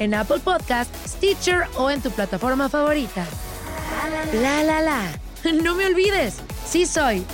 [0.00, 3.24] en Apple Podcast, Stitcher o en tu plataforma favorita.
[4.32, 5.02] La la la.
[5.62, 7.24] No me olvides, sí soy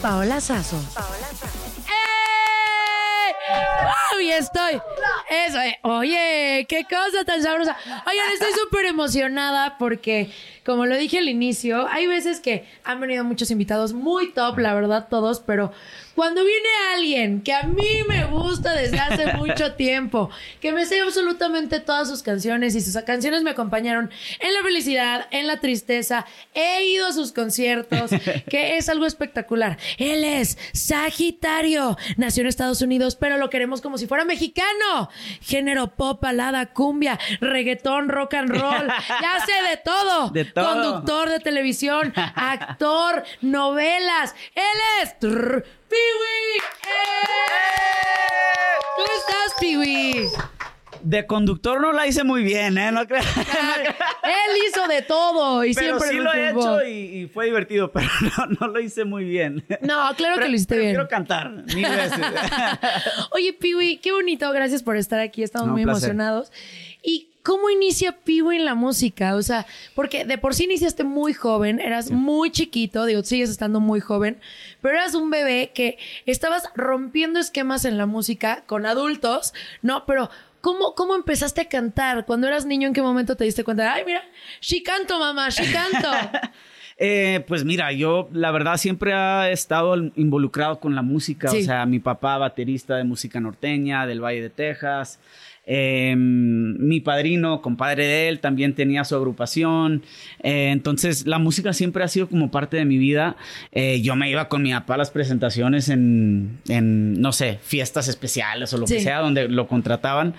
[0.00, 0.80] Paola Sazo.
[0.94, 1.58] Paola Sazo.
[1.88, 4.01] ¡Eh!
[4.20, 4.80] Y estoy.
[5.30, 5.78] Eso, eh.
[5.82, 7.76] Oye, qué cosa tan sabrosa.
[8.06, 10.30] Oigan, estoy súper emocionada porque,
[10.64, 14.74] como lo dije al inicio, hay veces que han venido muchos invitados muy top, la
[14.74, 15.72] verdad, todos, pero
[16.14, 20.30] cuando viene alguien que a mí me gusta desde hace mucho tiempo,
[20.60, 25.26] que me sé absolutamente todas sus canciones y sus canciones me acompañaron en la felicidad,
[25.30, 28.10] en la tristeza, he ido a sus conciertos,
[28.48, 29.78] que es algo espectacular.
[29.98, 35.08] Él es Sagitario, nació en Estados Unidos, pero lo queremos como si fuera mexicano.
[35.40, 38.88] Género pop, balada, cumbia, reggaetón, rock and roll,
[39.22, 40.30] ya sé de todo.
[40.30, 40.72] De todo.
[40.72, 44.34] Conductor de televisión, actor, novelas.
[44.54, 45.14] Él es...
[45.20, 46.62] ¡Piwi!
[46.84, 47.42] ¡Eh!
[48.96, 50.28] ¿Cómo estás, Piwi?
[51.02, 52.92] De conductor no la hice muy bien, ¿eh?
[52.92, 53.26] No creas.
[53.36, 57.90] Él hizo de todo y Pero siempre sí lo he hecho y, y fue divertido,
[57.92, 58.06] pero
[58.38, 59.64] no, no lo hice muy bien.
[59.80, 60.90] No, claro que lo hiciste bien.
[60.90, 62.18] Quiero cantar mil veces.
[63.32, 64.50] Oye, Piwi, qué bonito.
[64.52, 65.42] Gracias por estar aquí.
[65.42, 66.10] Estamos No, muy placer.
[66.10, 66.52] emocionados.
[67.02, 69.34] ¿Y cómo inicia Piwi en la música?
[69.34, 73.80] O sea, porque de por sí iniciaste muy joven, eras muy chiquito, digo, sigues estando
[73.80, 74.38] muy joven,
[74.80, 79.52] pero eras un bebé que estabas rompiendo esquemas en la música con adultos,
[79.82, 80.06] ¿no?
[80.06, 80.30] Pero...
[80.62, 82.24] ¿Cómo, ¿Cómo empezaste a cantar?
[82.24, 83.92] Cuando eras niño, ¿en qué momento te diste cuenta?
[83.92, 84.22] Ay, mira,
[84.60, 86.08] sí canto, mamá, sí canto.
[87.04, 91.48] Eh, pues mira, yo la verdad siempre he estado involucrado con la música.
[91.48, 91.62] Sí.
[91.62, 95.18] O sea, mi papá baterista de música norteña del Valle de Texas.
[95.64, 100.02] Eh, mi padrino, compadre de él, también tenía su agrupación.
[100.42, 103.36] Eh, entonces, la música siempre ha sido como parte de mi vida.
[103.70, 108.08] Eh, yo me iba con mi papá a las presentaciones en, en, no sé, fiestas
[108.08, 108.94] especiales o lo Sí.
[108.94, 110.34] que sea, donde lo contrataban.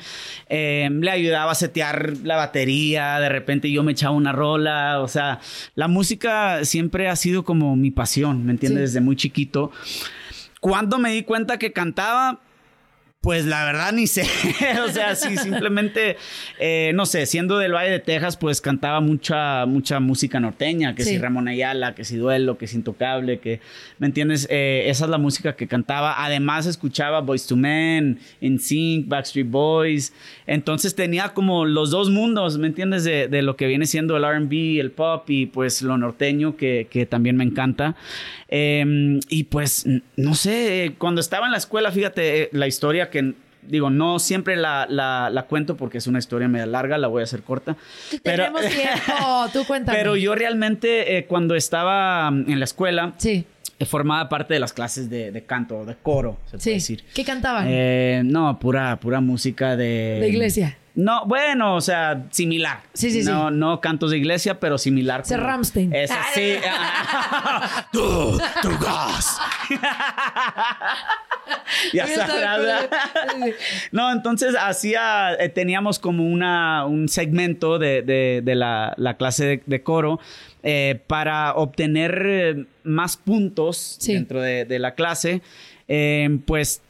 [0.50, 5.00] Eh, le ayudaba a setear la batería, de repente yo me echaba una rola.
[5.00, 5.40] O sea,
[5.76, 8.90] la música siempre ha sido como mi pasión, ¿me entiendes?
[8.92, 8.96] Sí.
[8.96, 9.72] Desde muy chiquito.
[10.60, 12.40] Cuando me di cuenta que cantaba,
[13.24, 14.24] pues la verdad ni sé.
[14.86, 16.18] o sea, sí, simplemente,
[16.60, 21.04] eh, no sé, siendo del Valle de Texas, pues cantaba mucha, mucha música norteña, que
[21.06, 21.12] Sí.
[21.12, 23.62] si Ramón Ayala, que si Duelo, que si Intocable, que,
[23.98, 24.46] ¿me entiendes?
[24.52, 26.22] Eh, esa es la música que cantaba.
[26.26, 30.12] Además escuchaba Boys to Men, NSYNC, Backstreet Boys.
[30.46, 33.06] Entonces tenía como los dos mundos, ¿me entiendes?
[33.06, 36.88] De, de lo que viene siendo el R&B, el pop y pues lo norteño, que,
[36.90, 37.96] que también me encanta.
[38.50, 39.88] Eh, y pues,
[40.18, 44.58] no sé, cuando estaba en la escuela, fíjate, eh, la historia que, digo, no siempre
[44.58, 47.78] la, la, la cuento porque es una historia media larga, la voy a hacer corta.
[48.24, 49.98] Pero, Tenemos tiempo, tú cuéntame.
[49.98, 53.46] pero yo realmente, eh, cuando estaba mm, en la escuela, Sí,
[53.80, 56.72] eh, formaba parte de las clases de, de canto, de coro, se puede sí.
[56.74, 57.04] decir.
[57.14, 57.66] ¿Qué cantaban?
[57.70, 60.18] Eh, no, pura, pura música de...
[60.20, 60.78] De iglesia.
[60.96, 62.82] No, bueno, o sea, similar.
[62.94, 63.28] Sí, sí, sí.
[63.30, 65.22] no, No cantos de iglesia, pero similar.
[65.22, 65.92] Ese como- Rammstein.
[65.92, 66.54] Ese Ah, sí.
[67.92, 69.40] tú, tú gas.
[71.94, 72.88] ya Ya sabe sabrás.
[73.26, 73.56] cuál es.
[73.92, 79.46] No, entonces hacía, eh, teníamos como una, un segmento de, de- de la, la clase
[79.46, 80.20] de, de coro
[80.64, 84.14] eh, para obtener eh, más puntos Sí.
[84.14, 85.42] dentro de, la clase.
[86.46, 86.82] pues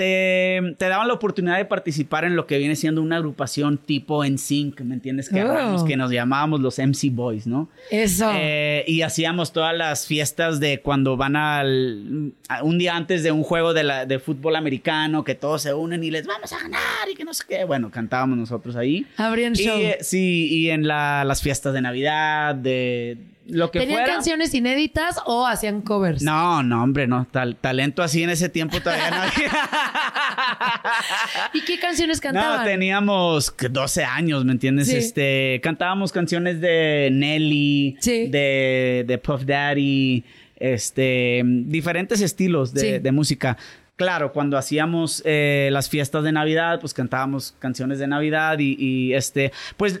[0.00, 4.24] te, te daban la oportunidad de participar en lo que viene siendo una agrupación tipo
[4.24, 5.28] NSYNC, ¿me entiendes?
[5.28, 5.44] Que, Oh.
[5.44, 7.68] agarramos, que nos llamábamos los MC Boys, ¿no?
[7.90, 8.30] Eso.
[8.34, 13.30] Eh, y hacíamos todas las fiestas de cuando van al a- un día antes de
[13.30, 16.58] un juego de, la, de fútbol americano, que todos se unen y les vamos a
[16.62, 16.80] ganar
[17.12, 17.64] y que no sé qué.
[17.64, 19.04] Bueno, cantábamos nosotros ahí.
[19.18, 19.78] Abrían show.
[19.78, 24.14] eh, sí, y en la- las fiestas de Navidad, de lo que ¿Tenían fuera.
[24.14, 26.22] canciones inéditas o hacían covers?
[26.22, 27.26] No, no, hombre, no.
[27.30, 29.50] Tal, talento así en ese tiempo todavía no había.
[31.54, 32.60] ¿Y qué canciones cantaban?
[32.60, 34.88] No, teníamos que 12 años, ¿me entiendes?
[34.88, 34.96] Sí.
[34.96, 38.28] Este, cantábamos canciones de Nelly, Sí.
[38.28, 40.24] de, de Puff Daddy,
[40.56, 42.98] este, diferentes estilos de, Sí.
[42.98, 43.56] de música.
[43.96, 49.12] Claro, cuando hacíamos eh, las fiestas de Navidad, pues cantábamos canciones de Navidad y, y,
[49.12, 50.00] este, pues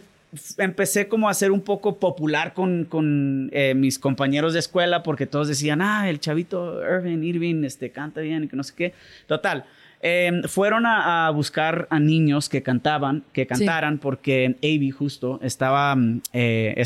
[0.58, 5.26] empecé como a ser un poco popular con, con eh, mis compañeros de escuela porque
[5.26, 8.94] todos decían, ah, el chavito Irving, Irving, este, canta bien y que no sé qué.
[9.26, 9.64] Total.
[10.02, 15.94] eh, fueron a, a buscar a niños que cantaban, que cantaran, porque Avi justo estaba
[15.94, 16.82] mm, eh,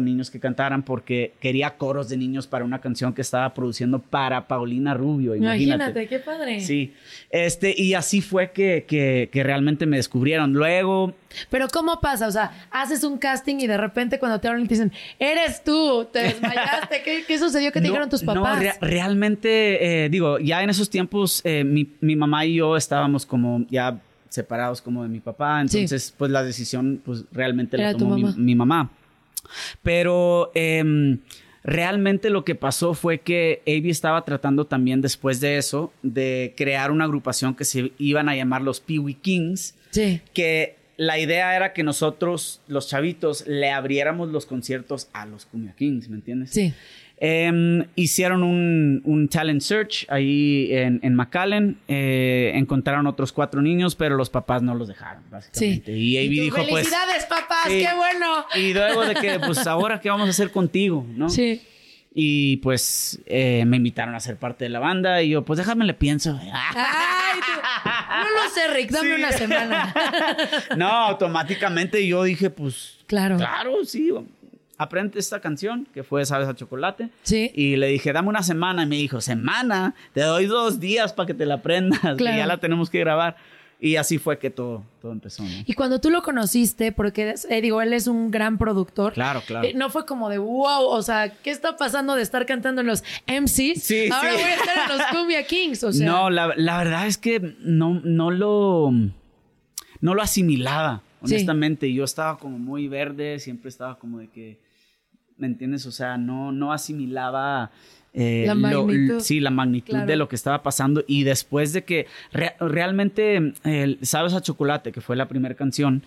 [0.00, 4.48] niños que cantaran porque quería coros de niños para una canción que estaba produciendo para
[4.48, 5.36] Paulina Rubio.
[5.36, 5.62] Imagínate.
[5.62, 6.60] Imagínate, qué padre.
[6.60, 6.94] Sí,
[7.30, 10.52] este, y así fue que, que, que realmente me descubrieron.
[10.52, 11.14] Luego,
[11.50, 12.26] Pero ¿cómo pasa?
[12.26, 15.62] O sea, haces un casting y de repente cuando te hablan y te dicen, eres
[15.62, 17.02] tú, te desmayaste.
[17.04, 17.70] ¿Qué, qué sucedió?
[17.70, 18.58] ¿Qué te No, dijeron tus no, papás?
[18.58, 23.26] rea- realmente, eh, digo, ya en esos tiempos eh, mi, mi mamá y yo estábamos
[23.26, 25.78] como ya separados como de mi papá, Sí.
[25.78, 28.34] entonces pues la decisión pues realmente Era la tomó mi, mamá.
[28.36, 28.90] mi mamá.
[29.82, 31.18] Pero em,
[31.62, 36.90] realmente lo que pasó fue que Avi estaba tratando también después de eso de crear
[36.90, 40.20] una agrupación que se iban a llamar los Pee Wee Kings Sí.
[40.34, 45.72] que la idea era que nosotros, los chavitos, le abriéramos los conciertos a los Cumbia
[45.74, 46.50] Kings, ¿me entiendes?
[46.50, 46.74] Sí.
[47.20, 51.78] Em, hicieron un, un talent search ahí en, en McAllen.
[51.88, 55.28] eh, encontraron otros cuatro niños, pero los papás no los dejaron, Sí.
[55.30, 55.92] básicamente.
[55.96, 56.88] Y Avi tú, dijo, pues...
[56.88, 57.78] Felicidades, papás, sí.
[57.80, 58.44] qué bueno.
[58.56, 61.04] Y luego de que, pues, ahora, ¿qué vamos a hacer contigo?
[61.16, 61.28] ¿no?
[61.28, 61.60] Sí.
[62.20, 65.84] Y pues eh, me invitaron a ser parte de la banda y yo, pues déjame
[65.84, 66.36] le pienso.
[66.42, 67.60] Ay, tú-
[68.10, 69.14] No lo sé, Rick, dame Sí.
[69.22, 69.94] una semana.
[70.76, 73.36] no, automáticamente yo dije, pues Claro.
[73.36, 74.10] Claro, sí.
[74.78, 77.10] Aprende esta canción que fue Sabes a Chocolate.
[77.22, 77.52] Sí.
[77.54, 78.82] Y le dije, dame una semana.
[78.82, 82.16] Y me dijo, semana, te doy dos días para que te la aprendas.
[82.16, 82.36] Claro.
[82.36, 83.36] Y ya la tenemos que grabar.
[83.80, 85.44] Y así fue que todo, todo empezó.
[85.44, 85.48] ¿no?
[85.64, 89.12] Y cuando tú lo conociste, porque eh, digo, él es un gran productor.
[89.12, 89.68] Claro, claro.
[89.68, 92.88] eh, no fue como de wow, o sea, ¿qué está pasando de estar cantando en
[92.88, 93.80] los MCs?
[93.82, 94.36] Sí, Ahora sí.
[94.42, 96.06] voy a estar en los Cumbia Kings, o sea.
[96.06, 98.90] no, la, la verdad es que no, no lo
[100.00, 101.34] no lo asimilaba, Sí.
[101.34, 101.92] honestamente.
[101.92, 104.60] Yo estaba como muy verde, siempre estaba como de que,
[105.36, 105.86] ¿me entiendes?
[105.86, 107.70] O sea, no, no asimilaba
[108.14, 109.20] eh, La lo- magnitud.
[109.20, 110.06] sí, la magnitud Claro.
[110.06, 111.04] de lo que estaba pasando.
[111.06, 116.02] Y después de que re- realmente, eh, Sabes a Chocolate, que fue la primera canción,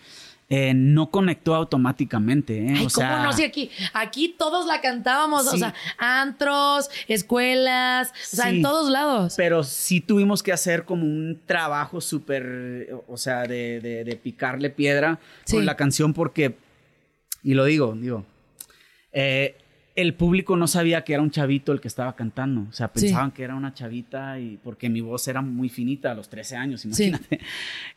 [0.53, 2.57] eh, no conectó automáticamente.
[2.68, 2.74] ¿eh?
[2.80, 3.31] Ay, o sea, ¿cómo no?
[3.33, 5.60] Si aquí, aquí todos la cantábamos, o Sí.
[5.60, 9.36] sea, antros, escuelas, o sea, en todos lados.
[9.38, 14.70] Pero sí tuvimos que hacer como un trabajo súper, o sea, de, de- de picarle
[14.70, 15.55] piedra Sí.
[15.55, 16.58] con la canción porque,
[17.43, 18.25] y lo digo, digo,
[19.13, 19.55] eh,
[19.95, 22.65] el público no sabía que era un chavito el que estaba cantando.
[22.69, 23.01] O sea, Sí.
[23.01, 26.55] pensaban que era una chavita y porque mi voz era muy finita a los 13
[26.55, 26.88] años, Sí.
[26.88, 27.39] imagínate.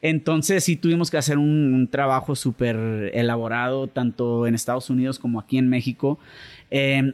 [0.03, 2.77] Entonces sí tuvimos que hacer un, un trabajo súper
[3.15, 6.19] elaborado, tanto en Estados Unidos como aquí en México.
[6.71, 7.13] Eh,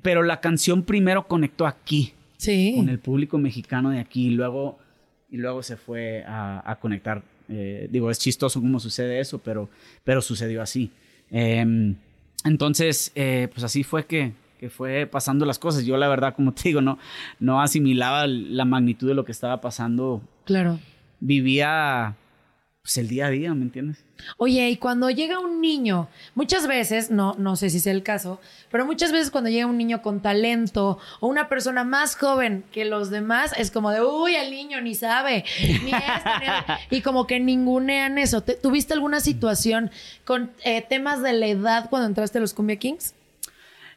[0.00, 2.72] pero la canción primero conectó aquí Sí.
[2.76, 4.78] con el público mexicano de aquí y luego,
[5.30, 7.22] y luego se fue a, a conectar.
[7.48, 9.68] Eh, digo, es chistoso cómo sucede eso, pero,
[10.04, 10.90] pero sucedió así.
[11.30, 11.94] Eh,
[12.44, 15.84] entonces, eh, pues así fue que, que fue pasando las cosas.
[15.84, 16.98] Yo la verdad, como te digo, no,
[17.40, 20.22] no asimilaba la magnitud de lo que estaba pasando.
[20.44, 20.78] Claro.
[21.20, 22.16] Vivía
[22.82, 24.04] pues, el día a día, ¿me entiendes?
[24.38, 28.40] Oye, y cuando llega un niño, muchas veces, no, no sé si sea el caso,
[28.72, 32.84] pero muchas veces cuando llega un niño con talento o una persona más joven que
[32.84, 35.92] los demás, es como de, uy, el niño ni sabe, ni esto, ni
[36.46, 38.42] aquello", y como que ningunean eso.
[38.42, 39.90] ¿Te- ¿Tuviste alguna situación
[40.24, 43.14] con eh, temas de la edad cuando entraste a los Cumbia Kings?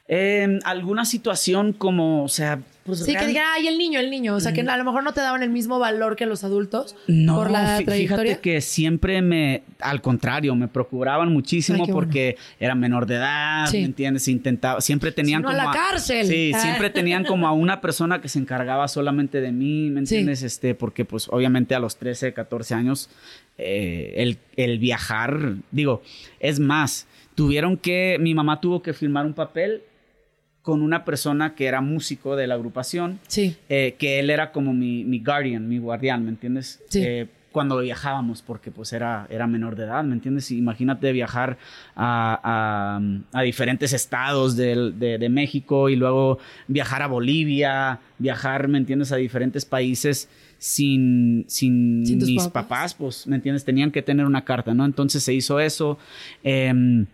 [0.08, 4.36] Eh, alguna situación como, o sea, pues Sí, que digan, ay, el niño, el niño.
[4.36, 6.94] O sea, que a lo mejor no te daban el mismo valor que los adultos
[7.08, 8.06] No, por la trayectoria.
[8.36, 12.06] fíjate que siempre me, al contrario, me procuraban muchísimo Ay, qué bueno.
[12.06, 13.78] porque era menor de edad, Sí.
[13.78, 14.28] ¿me entiendes?
[14.28, 16.24] Intentaba, siempre tenían no, a como la cárcel.
[16.28, 16.60] Sí, Ah.
[16.60, 20.14] siempre tenían como a una persona que se encargaba solamente de mí, ¿me Sí.
[20.14, 20.44] entiendes?
[20.44, 23.10] Este, porque pues obviamente a los 13, 14 años
[23.58, 26.02] eh, el, el viajar, digo,
[26.38, 29.82] es más, tuvieron que, mi mamá tuvo que firmar un papel
[30.66, 33.54] con una persona que era músico de la agrupación Sí.
[33.68, 36.82] eh, que él era como mi, mi guardian, mi guardián, ¿me entiendes?
[36.88, 37.02] Sí.
[37.06, 40.50] Eh, cuando viajábamos, porque pues era, era menor de edad, ¿me entiendes?
[40.50, 41.56] Imagínate viajar
[41.94, 42.98] a,
[43.32, 49.12] a- a diferentes estados de, de México y luego viajar a Bolivia, viajar, ¿me entiendes?
[49.12, 52.50] A diferentes países sin, sin, mis papás.
[52.52, 53.64] papás, pues, ¿me entiendes?
[53.64, 54.84] Tenían que tener una carta, ¿no?
[54.84, 55.96] Entonces se hizo eso.
[56.42, 57.06] em,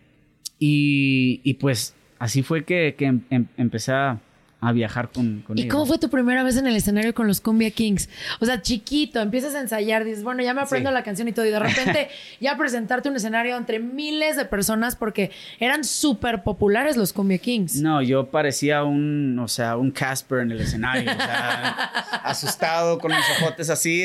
[0.58, 4.18] y, y, pues así fue que, que em- em- empecé a,
[4.64, 5.72] a viajar con, con ¿Y ellos.
[5.74, 8.08] cómo fue tu primera vez en el escenario con los Cumbia Kings?
[8.38, 10.94] O sea, chiquito, empiezas a ensayar, dices, bueno, ya me aprendo Sí.
[10.94, 11.58] la canción y todo, y de
[11.98, 12.08] repente
[12.40, 17.74] ya presentarte un escenario entre miles de personas porque eran súper populares los Cumbia Kings.
[17.82, 21.68] No, yo parecía un, o sea, un Casper en el escenario, o sea,
[22.22, 24.04] asustado con mis ojotes así.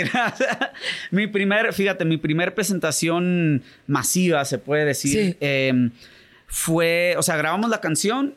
[1.11, 5.37] mi primer, fíjate, mi primer presentación masiva, se puede decir, Sí.
[5.39, 5.89] eh,
[6.47, 8.33] fue, o sea, grabamos la canción,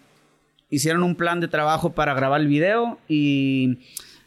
[0.69, 3.79] hicieron un plan de trabajo para grabar el video y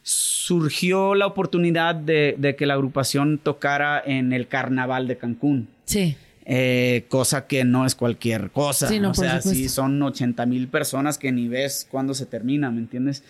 [0.01, 5.69] surgió la oportunidad de, de que la agrupación tocara en el carnaval de Cancún.
[5.85, 6.17] Sí.
[6.45, 8.87] Eh, cosa que no es cualquier cosa.
[8.87, 12.69] Sí, no, o sea, sí son 80 mil personas que ni ves cuándo se termina,
[12.69, 13.23] ¿me entiendes?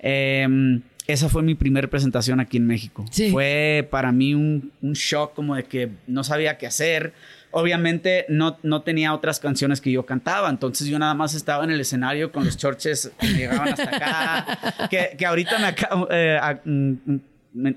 [0.00, 3.06] Eh, esa fue mi primera presentación aquí en México.
[3.10, 3.30] Sí.
[3.30, 7.14] Fue para mí un, un shock como de que no sabía qué hacer.
[7.50, 11.70] Obviamente no, no tenía otras canciones que yo cantaba, entonces yo nada más estaba en
[11.70, 14.88] el escenario con los chorches que me llegaban hasta acá.
[14.90, 15.74] que, que ahorita me
[16.10, 16.94] eh, a- mm,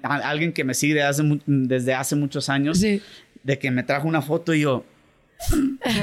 [0.04, 3.02] a- alguien que me sigue desde hace, mu- desde hace muchos años, Sí.
[3.44, 4.84] de que me trajo una foto y yo.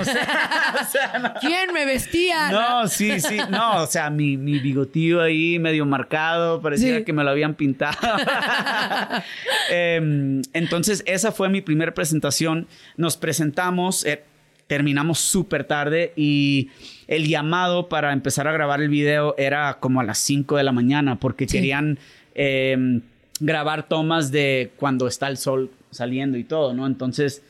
[0.01, 1.35] O sea, o sea, no.
[1.41, 2.51] ¿Quién me vestía?
[2.51, 7.05] No, sí, sí, no, o sea, mi, mi bigotillo ahí medio marcado, parecía Sí.
[7.05, 7.97] que me lo habían pintado.
[9.71, 12.67] Em, entonces, esa fue mi primera presentación.
[12.97, 14.23] Nos presentamos, eh,
[14.67, 16.71] terminamos súper tarde y
[17.07, 20.73] el llamado para empezar a grabar el video era como a las 5 de la
[20.73, 21.57] mañana porque Sí.
[21.59, 21.99] querían
[22.35, 23.01] em,
[23.41, 26.87] grabar tomas de cuando está el sol saliendo y todo, ¿no?
[26.87, 27.43] Entonces,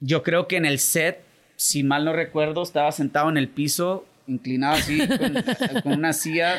[0.00, 1.20] yo creo que en el set,
[1.56, 6.58] si mal no recuerdo, estaba sentado en el piso, inclinado así, con, con una silla,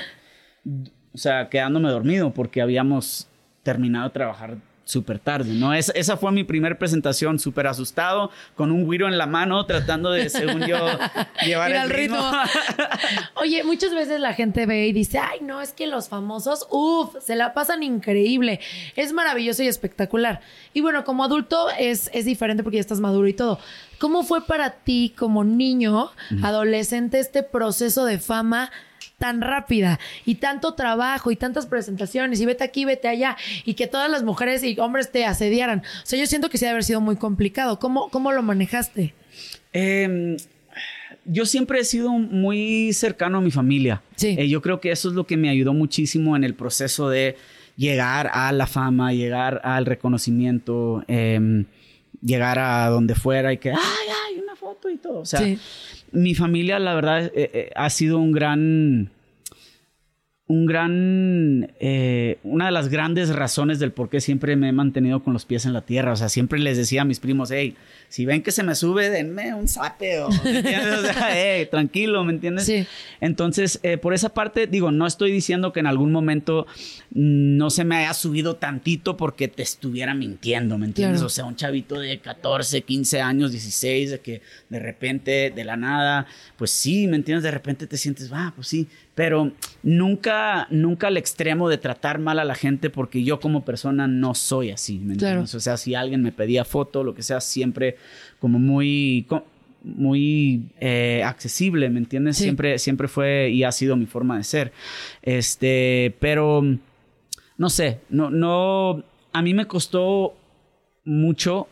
[1.14, 3.28] o sea, quedándome dormido porque habíamos
[3.64, 5.74] terminado de trabajar súper tarde, ¿no?
[5.74, 10.12] Es- esa fue mi primera presentación, súper asustado, con un güiro en la mano, tratando
[10.12, 10.76] de, según yo,
[11.46, 12.18] llevar el ritmo.
[12.18, 12.32] ritmo.
[13.36, 17.16] Oye, muchas veces la gente ve y dice, ay, no, es que los famosos, uff,
[17.24, 18.60] se la pasan increíble.
[18.96, 20.42] Es maravilloso y espectacular.
[20.74, 23.60] Y bueno, como adulto es, es diferente porque ya estás maduro y todo.
[24.00, 26.12] ¿Cómo fue para ti como niño,
[26.44, 28.70] adolescente, este proceso de fama?
[29.18, 33.88] Tan rápida y tanto trabajo y tantas presentaciones y vete aquí, vete allá y que
[33.88, 35.80] todas las mujeres y hombres te asediaran.
[35.80, 37.80] O sea, yo siento que sí debe haber sido muy complicado.
[37.80, 39.14] ¿Cómo, cómo lo manejaste?
[39.74, 40.38] Eh,
[41.26, 44.02] yo siempre he sido muy cercano a mi familia.
[44.16, 44.36] Sí.
[44.38, 47.38] Eh, yo creo que eso es lo que me ayudó muchísimo en el proceso de
[47.78, 51.66] llegar a la fama, llegar al reconocimiento, eh,
[52.22, 53.78] llegar a donde fuera y que, ay,
[54.28, 55.20] ay, una foto y todo.
[55.20, 55.58] O sea, Sí.
[56.14, 59.10] Mi familia, la verdad, eh, eh, ha sido un gran
[60.46, 65.24] un gran, eh, una de las grandes razones del por qué siempre me he mantenido
[65.24, 66.12] con los pies en la tierra.
[66.12, 67.78] O sea, siempre les decía a mis primos, hey,
[68.10, 71.00] si ven que se me sube, denme un zape o, ¿me entiendes?
[71.00, 72.66] O sea, hey, tranquilo, ¿me entiendes?
[72.66, 72.86] Sí.
[73.22, 76.68] Entonces, eh, por esa parte, digo, no estoy diciendo que en algún momento
[77.12, 81.20] no se me haya subido tantito porque te estuviera mintiendo, ¿me entiendes?
[81.20, 81.28] Claro.
[81.28, 85.78] O sea, un chavito de 14, 15 años, 16, de que de repente, de la
[85.78, 87.44] nada, pues sí, ¿me entiendes?
[87.44, 89.52] De repente te sientes, ah, pues sí, pero
[89.84, 94.34] nunca, nunca al extremo de tratar mal a la gente porque yo como persona no
[94.34, 95.34] soy así, ¿me Claro.
[95.42, 95.56] entiendes?
[95.56, 97.98] O sea, si alguien me pedía foto, lo que sea, siempre
[98.40, 99.26] como muy...
[99.84, 102.38] muy eh, accesible, ¿me entiendes?
[102.38, 102.44] Sí.
[102.46, 104.72] Siempre, siempre fue y ha sido mi forma de ser.
[105.22, 106.64] Este, pero
[107.58, 109.04] no sé, no, no,
[109.34, 110.36] a mí me costó
[111.06, 111.68] mucho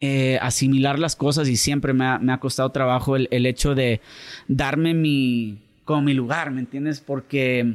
[0.00, 3.74] eh, asimilar las cosas y siempre me ha, me ha costado trabajo el, el hecho
[3.74, 4.00] de
[4.46, 7.00] darme mi, como mi lugar, ¿me entiendes?
[7.00, 7.74] Porque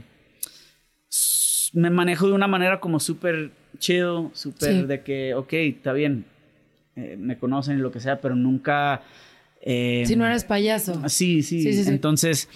[1.74, 4.82] me manejo de una manera como súper chill, súper Sí.
[4.84, 6.24] de que, ok, está bien,
[6.96, 9.01] eh, me conocen y lo que sea, pero nunca...
[9.63, 11.01] eh, Si no eres payaso.
[11.10, 11.89] Sí, sí, Sí.
[11.89, 12.48] Entonces,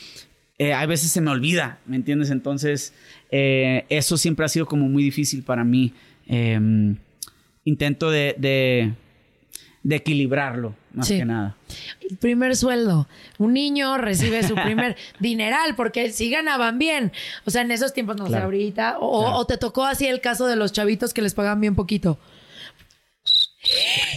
[0.59, 2.29] eh, hay veces se me olvida, ¿me entiendes?
[2.29, 2.93] Entonces,
[3.31, 5.91] eh, eso siempre ha sido como muy difícil para mí.
[6.27, 6.97] Em,
[7.63, 8.93] intento de, de,
[9.87, 11.17] de equilibrarlo, más Sí.
[11.19, 11.55] que nada.
[12.09, 13.07] El primer sueldo.
[13.37, 17.13] Un niño recibe su primer dineral porque sí ganaban bien.
[17.45, 18.45] O sea, en esos tiempos, no sé, Claro.
[18.45, 18.97] ahorita.
[18.99, 19.37] O, Claro.
[19.37, 22.19] o te tocó así el caso de los chavitos que les pagaban bien poquito.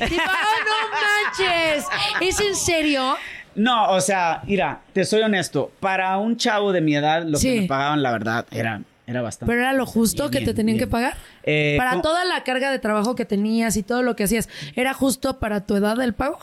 [0.08, 1.84] Tipo, ¡ah, no manches!
[2.20, 3.16] ¿Es en serio?
[3.54, 5.70] No, o sea, mira, te soy honesto.
[5.78, 7.54] Para un chavo de mi edad, lo Sí.
[7.54, 9.50] que me pagaban, la verdad, era, era bastante.
[9.50, 10.88] ¿Pero era lo justo Bien, que te tenían bien.
[10.88, 11.16] que pagar?
[11.42, 12.02] Eh, para ¿cómo?
[12.02, 15.66] toda la carga de trabajo que tenías y todo lo que hacías, ¿era justo para
[15.66, 16.38] tu edad el pago?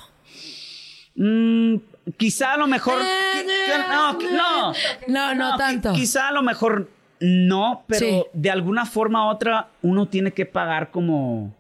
[1.16, 1.78] Mm,
[2.18, 3.00] quizá a lo mejor.
[3.00, 4.74] qui- que- no, no.
[5.08, 5.94] No, no tanto.
[5.94, 8.24] Quizá a lo mejor no, pero Sí.
[8.34, 11.56] de alguna forma u otra uno tiene que pagar como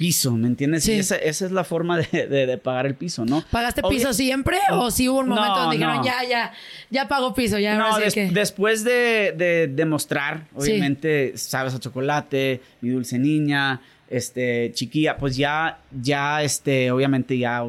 [0.00, 0.84] piso, ¿me entiendes?
[0.84, 0.92] Sí.
[0.94, 3.44] Y esa, esa es la forma de, de- de pagar el piso, ¿no?
[3.50, 4.56] ¿Pagaste Obvio- piso siempre?
[4.70, 6.04] ¿O si hubo un momento No, donde dijeron, no.
[6.04, 6.52] ya, ya,
[6.88, 8.30] ya pago piso, ya No, sí des- que...
[8.30, 10.70] después de, de demostrar, Sí.
[10.72, 17.62] obviamente, sabes a chocolate, mi dulce niña, este, chiquilla, pues ya, ya, este, obviamente ya,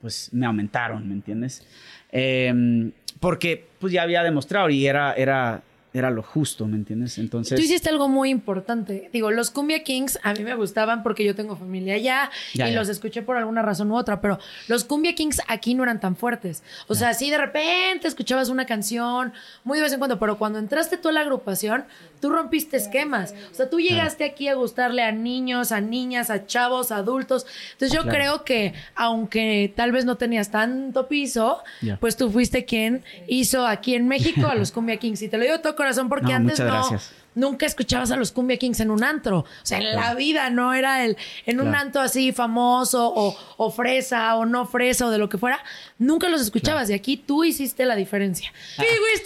[0.00, 1.62] pues me aumentaron, ¿me entiendes?
[2.10, 5.62] Em, porque, pues ya había demostrado y era, era,
[5.96, 7.18] era lo justo, ¿me entiendes?
[7.18, 9.08] Entonces, Tú hiciste algo muy importante.
[9.12, 12.72] Digo, los Cumbia Kings a mí me gustaban porque yo tengo familia allá Ya, y
[12.72, 12.78] ya.
[12.78, 14.38] los escuché por alguna razón u otra, pero
[14.68, 16.62] los Cumbia Kings aquí no eran tan fuertes.
[16.88, 19.32] O sea, sí de repente escuchabas una canción
[19.64, 21.84] muy de vez en cuando, pero cuando entraste tú a la agrupación,
[22.20, 23.34] tú rompiste esquemas.
[23.50, 27.46] O sea, tú llegaste aquí a gustarle a niños, a niñas, a chavos, a adultos.
[27.72, 28.16] Entonces yo Claro.
[28.18, 31.96] creo que aunque tal vez no tenías tanto piso, Ya.
[31.98, 35.22] pues tú fuiste quien hizo aquí en México a los Cumbia Kings.
[35.22, 37.12] Y te lo digo todo corazón porque No, antes no, gracias.
[37.34, 39.38] nunca escuchabas a los Cumbia Kings en un antro.
[39.40, 41.16] O sea, en la vida no era el
[41.46, 41.80] en un Claro.
[41.86, 45.60] antro así famoso o, o fresa o no fresa o de lo que fuera.
[45.98, 48.50] Nunca los escuchabas y aquí tú hiciste la diferencia.
[48.78, 48.82] Ah.
[48.82, 49.22] ¡Pigüis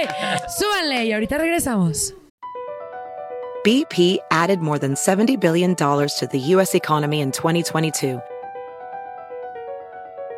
[0.00, 0.08] ¡Ey!
[0.58, 2.14] Súbanle y ahorita regresamos.
[3.64, 6.74] BP added more than $70 billion to the U.S.
[6.76, 8.20] economy in 2022.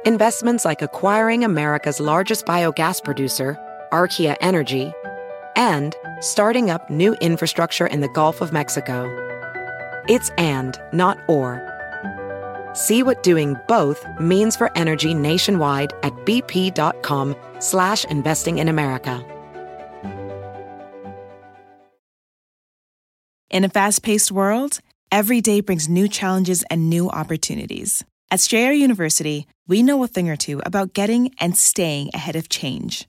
[0.07, 3.59] Investments like acquiring America's largest biogas producer,
[3.92, 4.92] Archaea Energy,
[5.57, 9.07] and starting up new infrastructure in the Gulf of Mexico.
[10.09, 11.62] It's and, not or.
[12.74, 19.24] See what doing both means for energy nationwide at bp.com slash investing in America.
[23.51, 28.05] In a fast paced world, every day brings new challenges and new opportunities.
[28.31, 32.51] At Strayer University, we know a thing or two about getting and staying ahead of
[32.51, 33.09] change.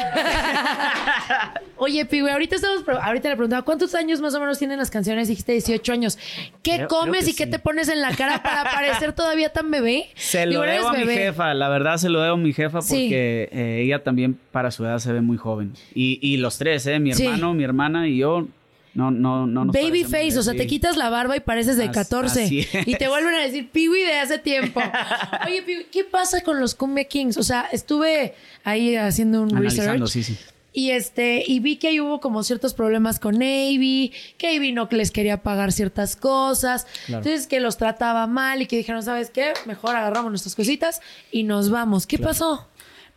[1.76, 5.28] Oye, Pigüey, ahorita estamos, ahorita le preguntaba, ¿cuántos años más o menos tienen las canciones?
[5.28, 6.18] Dijiste 18 años.
[6.62, 9.70] ¿Qué Creo- comes creo y qué te pones en la cara para parecer todavía tan
[9.70, 10.10] bebé?
[10.14, 11.14] Se lo debo a mi bebé.
[11.16, 12.94] jefa, la verdad se lo debo a mi jefa Sí.
[13.06, 15.72] porque eh, ella también para su edad se ve muy joven.
[15.94, 16.98] Y, y los tres, ¿eh?
[16.98, 17.24] Mi Sí.
[17.24, 18.46] hermano, mi hermana y yo,
[18.94, 21.76] no, no, no nos Baby parecemos, face, o sea, te quitas la barba y pareces
[21.76, 22.42] de As- 14.
[22.44, 22.68] así es.
[22.88, 24.80] Y te vuelven a decir Piwi de hace tiempo.
[25.46, 27.36] Oye, Piwi, ¿qué pasa con los Cumbia Kings?
[27.36, 30.10] O sea, estuve ahí haciendo un Analizando, research.
[30.10, 30.38] sí, sí.
[30.72, 34.86] Y este, y vi que ahí hubo como ciertos problemas con Navy, que Navy no
[34.92, 37.24] les quería pagar ciertas cosas, Claro.
[37.24, 39.52] entonces que los trataba mal y que dijeron, ¿sabes qué?
[39.66, 41.00] Mejor agarramos nuestras cositas
[41.32, 42.06] y nos vamos.
[42.06, 42.68] ¿Qué pasó?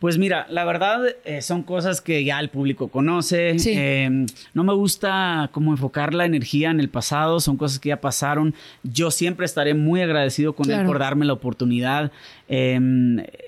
[0.04, 3.58] Pues mira, la verdad eh, son cosas que ya el público conoce.
[3.58, 3.72] Sí.
[3.74, 8.02] Eh, no me gusta como enfocar la energía en el pasado, son cosas que ya
[8.02, 8.54] pasaron.
[8.82, 12.12] Yo siempre estaré muy agradecido con él por darme la oportunidad.
[12.48, 12.78] Eh,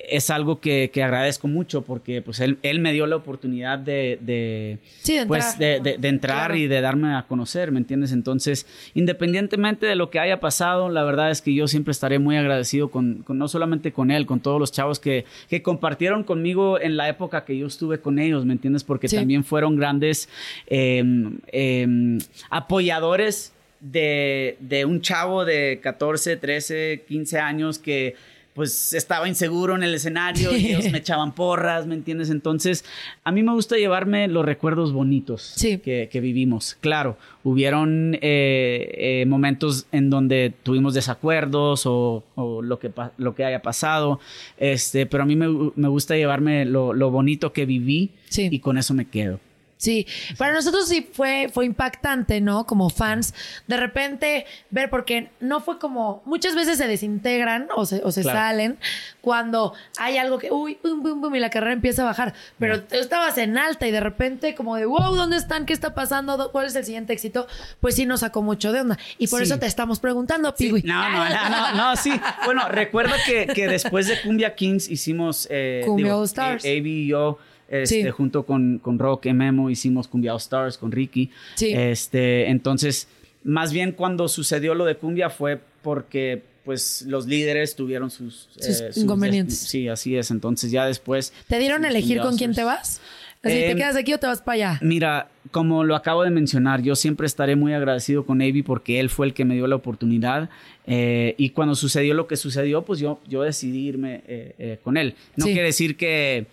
[0.08, 4.18] es algo que, que agradezco mucho porque pues él, él me dio la oportunidad de,
[4.22, 5.82] de, Sí, de pues, entrar.
[6.00, 6.56] de, entrar Claro.
[6.56, 8.12] y de darme a conocer, ¿me entiendes?
[8.12, 12.36] Entonces, independientemente de lo que haya pasado, la verdad es que yo siempre estaré muy
[12.36, 16.80] agradecido con, con- no solamente con él, con todos los chavos que, que compartieron conmigo
[16.80, 18.84] en la época que yo estuve con ellos, ¿me entiendes?
[18.84, 19.16] Porque Sí.
[19.16, 20.28] también fueron grandes
[20.68, 21.02] eh,
[21.48, 22.18] eh,
[22.50, 28.14] apoyadores de, de un chavo de 14, 13, 15 años que
[28.56, 32.30] pues estaba inseguro en el escenario y ellos me echaban porras, ¿me entiendes?
[32.30, 32.84] Entonces,
[33.22, 35.78] a mí me gusta llevarme los recuerdos bonitos Sí.
[35.78, 36.76] que, que vivimos.
[36.80, 43.34] Claro, hubieron eh, eh, momentos en donde tuvimos desacuerdos o, o lo, que, pa- lo
[43.34, 44.18] que haya pasado,
[44.58, 48.48] este, pero a mí me, me gusta llevarme lo, lo bonito que viví Sí.
[48.50, 49.38] y con eso me quedo.
[49.78, 50.06] Sí,
[50.38, 52.64] para nosotros sí fue, fue impactante, ¿no?
[52.66, 53.34] Como fans,
[53.66, 58.22] de repente ver, porque no fue como, muchas veces se desintegran o se, o se
[58.22, 58.38] Claro.
[58.38, 58.78] salen
[59.20, 62.32] cuando hay algo que, uy, pum, pum, pum, y la carrera empieza a bajar.
[62.58, 65.66] Pero tú estabas en alta y de repente como de, wow, ¿dónde están?
[65.66, 66.50] ¿Qué está pasando?
[66.52, 67.46] ¿Cuál es el siguiente éxito?
[67.80, 68.98] Pues sí nos sacó mucho de onda.
[69.18, 69.44] Y por Sí.
[69.44, 70.82] eso te estamos preguntando, Piwi.
[70.84, 72.12] No, no, no, no, no, sí.
[72.46, 75.46] Bueno, recuerda que, que después de Cumbia Kings hicimos...
[75.50, 76.64] Eh, Cumbia digo, All Stars.
[76.64, 78.10] eh, Avi y yo, este, Sí.
[78.10, 81.30] junto con, con Rock Memo, hicimos Cumbia All Stars con Ricky.
[81.56, 81.72] Sí.
[81.74, 83.08] Este, entonces,
[83.44, 88.48] más bien cuando sucedió lo de Cumbia fue porque pues los líderes tuvieron sus...
[88.58, 89.56] Sus inconvenientes.
[89.58, 90.32] sí, así es.
[90.32, 91.32] Entonces ya después...
[91.46, 93.00] ¿Te dieron a elegir con quién te vas?
[93.42, 94.78] Así, ¿te quedas aquí o te vas para allá?
[94.82, 99.08] Mira, como lo acabo de mencionar, yo siempre estaré muy agradecido con Avi porque él
[99.10, 100.50] fue el que me dio la oportunidad
[100.88, 104.96] eh, y cuando sucedió lo que sucedió, pues yo, yo decidí irme eh, eh, con
[104.96, 105.14] él.
[105.36, 105.52] No Sí.
[105.52, 106.46] quiere decir que,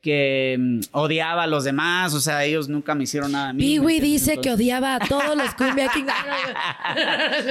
[0.00, 3.58] que mm, odiaba a los demás, o sea, ellos nunca me hicieron nada a mí.
[3.78, 6.10] ¿me Piwi dice que odiaba a todos los Cumbia Kings.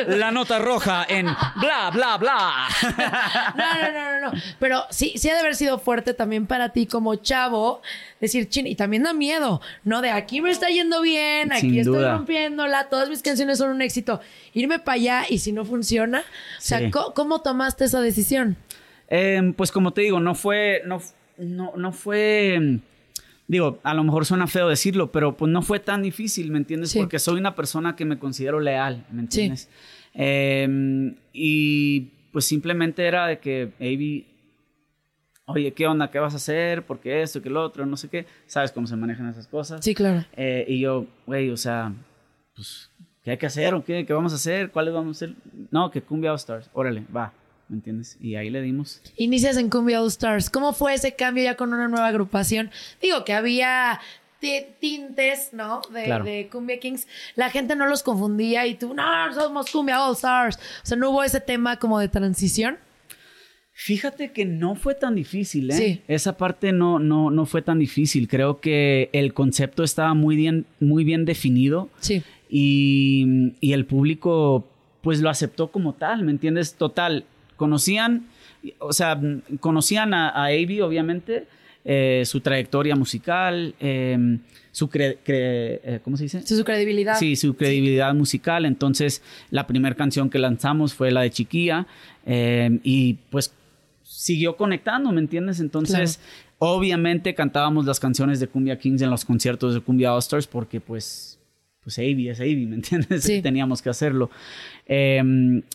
[0.08, 2.68] La nota roja en bla, bla, bla.
[3.56, 4.42] No, no, no, no, no.
[4.60, 7.82] Pero sí, sí ha de haber sido fuerte también para ti como chavo
[8.20, 10.02] decir, chin, y también da miedo, ¿no?
[10.02, 12.14] De aquí me está yendo bien, aquí Sin estoy duda.
[12.16, 14.20] rompiéndola, todas mis canciones son un éxito.
[14.54, 16.92] Irme para allá y si no funciona, o sea, Sí.
[16.92, 18.58] ¿cómo, cómo tomaste esa decisión?
[19.08, 21.02] Eh, pues como te digo, no fue, no,
[21.40, 22.80] no, no fue, mm,
[23.48, 26.92] digo, a lo mejor suena feo decirlo, pero pues no fue tan difícil, ¿me entiendes?
[26.92, 27.00] Sí.
[27.00, 29.42] Porque soy una persona que me considero leal, ¿me Sí.
[29.42, 29.70] entiendes?
[30.14, 34.28] Eh, y pues simplemente era de que, Avi,
[35.46, 36.12] oye, ¿qué onda?
[36.12, 36.84] ¿Qué vas a hacer?
[36.86, 37.42] ¿Por qué esto?
[37.42, 37.86] ¿Qué lo otro?
[37.86, 38.26] No sé qué.
[38.46, 39.84] ¿Sabes cómo se manejan esas cosas?
[39.84, 40.26] Sí, claro.
[40.36, 41.92] Eh, y yo, güey, o sea,
[42.56, 42.92] pues,
[43.24, 44.06] ¿qué hay que hacer o qué?
[44.06, 44.70] ¿Qué vamos a hacer?
[44.72, 45.36] ¿Cuáles vamos a hacer?
[45.72, 46.70] No, que Cumbia All Stars.
[46.74, 47.34] Órale, va,
[47.70, 48.18] ¿me entiendes?
[48.20, 49.02] Y ahí le dimos.
[49.16, 50.50] Inicias en Cumbia All Stars.
[50.50, 52.72] ¿Cómo fue ese cambio ya con una nueva agrupación?
[53.02, 54.00] Digo que había
[54.40, 55.82] ti- tintes, ¿no?
[55.94, 56.26] De, Claro.
[56.26, 57.08] de Cumbia Kings.
[57.36, 59.04] La gente no los confundía y tú, no,
[59.34, 60.58] somos Cumbia All Stars.
[60.58, 62.78] O sea, no hubo ese tema como de transición.
[63.72, 65.74] Fíjate que no fue tan difícil, ¿eh?
[65.74, 66.02] Sí.
[66.10, 68.28] Esa parte no, no, no fue tan difícil.
[68.28, 72.22] Creo que el concepto estaba muy bien, muy bien definido Sí.
[72.50, 74.68] y, y el público
[75.02, 76.74] pues lo aceptó como tal, ¿me entiendes?
[76.74, 77.24] Total,
[77.60, 78.26] conocían,
[78.80, 79.20] o sea,
[79.60, 81.46] conocían a, a Avi, obviamente,
[81.86, 84.38] eh, su trayectoria musical, eh,
[84.72, 86.42] su cre- cre- eh, ¿cómo se dice?
[86.46, 87.18] Su credibilidad.
[87.20, 88.66] Sí, su credibilidad musical.
[88.66, 91.86] Entonces, la primera canción que lanzamos fue la de Chiquilla
[92.26, 93.54] eh, y pues
[94.04, 95.60] siguió conectando, ¿me entiendes?
[95.60, 96.20] Entonces,
[96.60, 100.80] obviamente cantábamos las canciones de Cumbia Kings en los conciertos de Cumbia All Stars porque
[100.82, 101.39] pues,
[101.90, 103.24] pues Avi es Avi, ¿me entiendes?
[103.24, 103.42] Sí.
[103.42, 104.30] Teníamos que hacerlo.
[104.86, 105.18] Eh,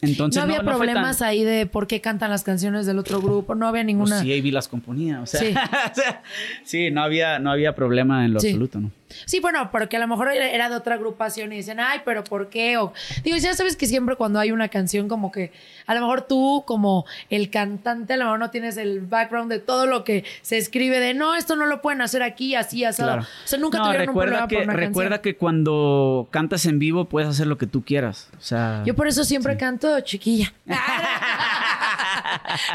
[0.01, 2.99] entonces, no había no fue tan- problemas ahí de por qué cantan las canciones del
[2.99, 3.55] otro grupo.
[3.55, 4.17] No había ninguna.
[4.17, 5.55] Pues sí, Avi las componía, o sea, Sí.
[6.65, 8.91] sí, no había, no había problema en lo absoluto, ¿no?
[9.25, 12.49] Sí, bueno, porque a lo mejor era de otra agrupación y dicen, ay, pero ¿por
[12.49, 12.77] qué?
[12.79, 15.53] O, digo, ya sabes que siempre cuando hay una canción como que
[15.87, 19.59] a lo mejor tú como el cantante a lo mejor no tienes el background de
[19.59, 23.13] todo lo que se escribe de, no, esto no lo pueden hacer aquí, así, asado.
[23.13, 23.23] Claro.
[23.23, 25.23] O sea, nunca No, tuvieron un problema que, por una Recuerda canción.
[25.35, 28.29] que cuando cantas en vivo puedes hacer lo que tú quieras.
[28.39, 30.53] O sea, Yo por eso siempre canto chiquilla.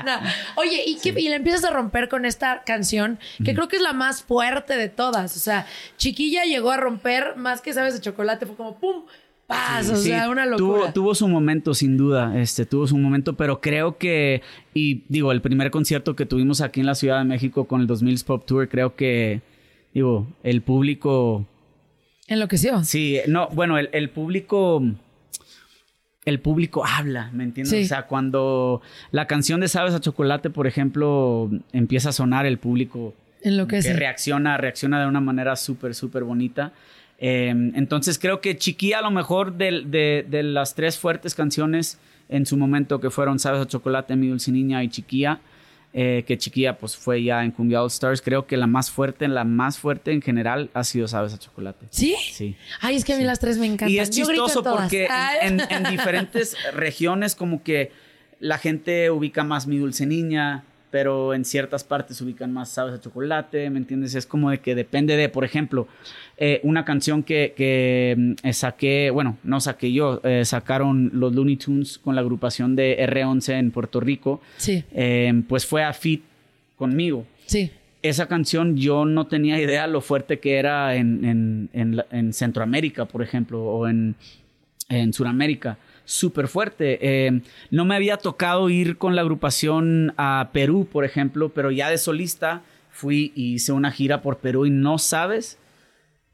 [0.05, 0.19] No.
[0.55, 3.81] Oye, ¿y, qué- y le empiezas a romper con esta canción, que creo que es
[3.81, 5.35] la más fuerte de todas.
[5.35, 5.65] O sea,
[5.97, 9.03] chiquilla llegó a romper más que sabes de chocolate, fue como ¡pum!
[9.47, 9.89] ¡Paz!
[9.89, 10.93] o Sí, sea, una tuvo, locura.
[10.93, 12.39] tuvo su momento, sin duda.
[12.39, 14.41] Este, tuvo su momento, pero creo que,
[14.73, 17.87] y digo, el primer concierto que tuvimos aquí en la Ciudad de México con el
[17.87, 19.41] 2000 Pop Tour, creo que,
[19.93, 21.45] digo, el público,
[22.27, 22.83] Enloqueció.
[22.83, 24.83] sí, no, bueno, el, el público,
[26.25, 27.71] el público habla, ¿me entiendes?
[27.71, 27.85] Sí.
[27.85, 32.59] O sea, cuando la canción de Sabes a Chocolate, por ejemplo, empieza a sonar, el
[32.59, 33.89] público Enloquece.
[33.89, 36.71] que reacciona, reacciona de una manera súper, súper bonita.
[37.19, 41.99] Eh, entonces creo que Chiquilla a lo mejor de, de- de las tres fuertes canciones
[42.29, 45.39] en su momento que fueron Sabes a Chocolate, Mi Dulce Niña y Chiquilla,
[45.91, 49.27] eh, que Chiquilla pues fue ya en Cumbia All Stars, creo que la más fuerte,
[49.27, 51.87] la más fuerte en general ha sido Sabes a Chocolate.
[51.89, 52.15] ¿Sí?
[52.31, 52.55] Sí.
[52.79, 53.89] Ay, es que a mí las tres me encantan.
[53.89, 55.39] Y es Yo chistoso porque Ay.
[55.41, 57.91] en, en- en diferentes regiones como que
[58.39, 63.01] la gente ubica más Mi Dulce Niña, pero en ciertas partes ubican más Sabes a
[63.01, 64.15] Chocolate, ¿me entiendes?
[64.15, 65.87] Es como de que depende de, por ejemplo,
[66.37, 71.33] eh, una canción que, que, mm, eh, saqué, bueno, no saqué yo, eh, sacaron los
[71.33, 75.93] Looney Tunes con la agrupación de R11 en Puerto Rico, Sí, eh, pues fue a
[75.93, 76.23] fit
[76.77, 77.71] conmigo sí.
[78.01, 83.21] esa canción yo no tenía idea lo fuerte que era en, en, en Centroamérica, por
[83.21, 84.15] ejemplo, o en,
[84.89, 85.77] en Sudamérica.
[86.09, 86.97] Súper fuerte.
[87.03, 91.87] Eh, no me había tocado ir con la agrupación a Perú, por ejemplo, pero ya
[91.91, 95.59] de solista fui y hice una gira por Perú y no sabes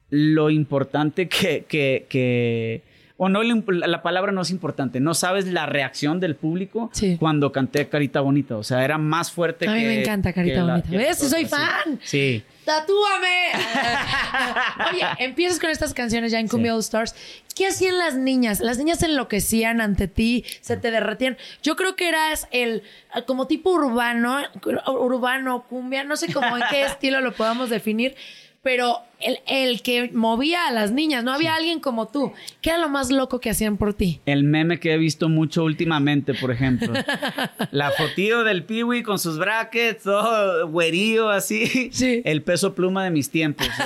[0.10, 2.84] lo importante que, que, que
[3.18, 7.16] o no, la palabra no es importante, no sabes la reacción del público Sí.
[7.18, 9.80] cuando canté Carita Bonita, o sea, era más fuerte A que...
[9.80, 10.90] mí me encanta Carita la- Bonita.
[10.90, 11.18] que ¿Ves?
[11.20, 12.00] Soy fan.
[12.04, 12.44] Sí.
[12.66, 13.52] ¡Tatúame!
[14.92, 17.16] Oye, empiezas con estas canciones ya en Cumbia All Stars.
[17.56, 18.60] ¿Qué hacían las niñas?
[18.60, 21.38] Las niñas se enloquecían ante ti, se te derretían.
[21.64, 22.84] Yo creo que eras el,
[23.28, 24.40] como tipo urbano,
[24.88, 28.16] urbano, cumbia, no sé cómo en qué estilo lo podamos definir,
[28.66, 32.34] pero el, el que movía a las niñas, no había alguien como tú.
[32.62, 34.22] ¿Qué era lo más loco que hacían por ti?
[34.26, 36.92] El meme que he visto mucho últimamente, por ejemplo.
[37.72, 41.92] La fotillo del Piwi con sus brackets, todo güerío así.
[41.94, 42.24] Sí.
[42.26, 43.68] El peso pluma de mis tiempos.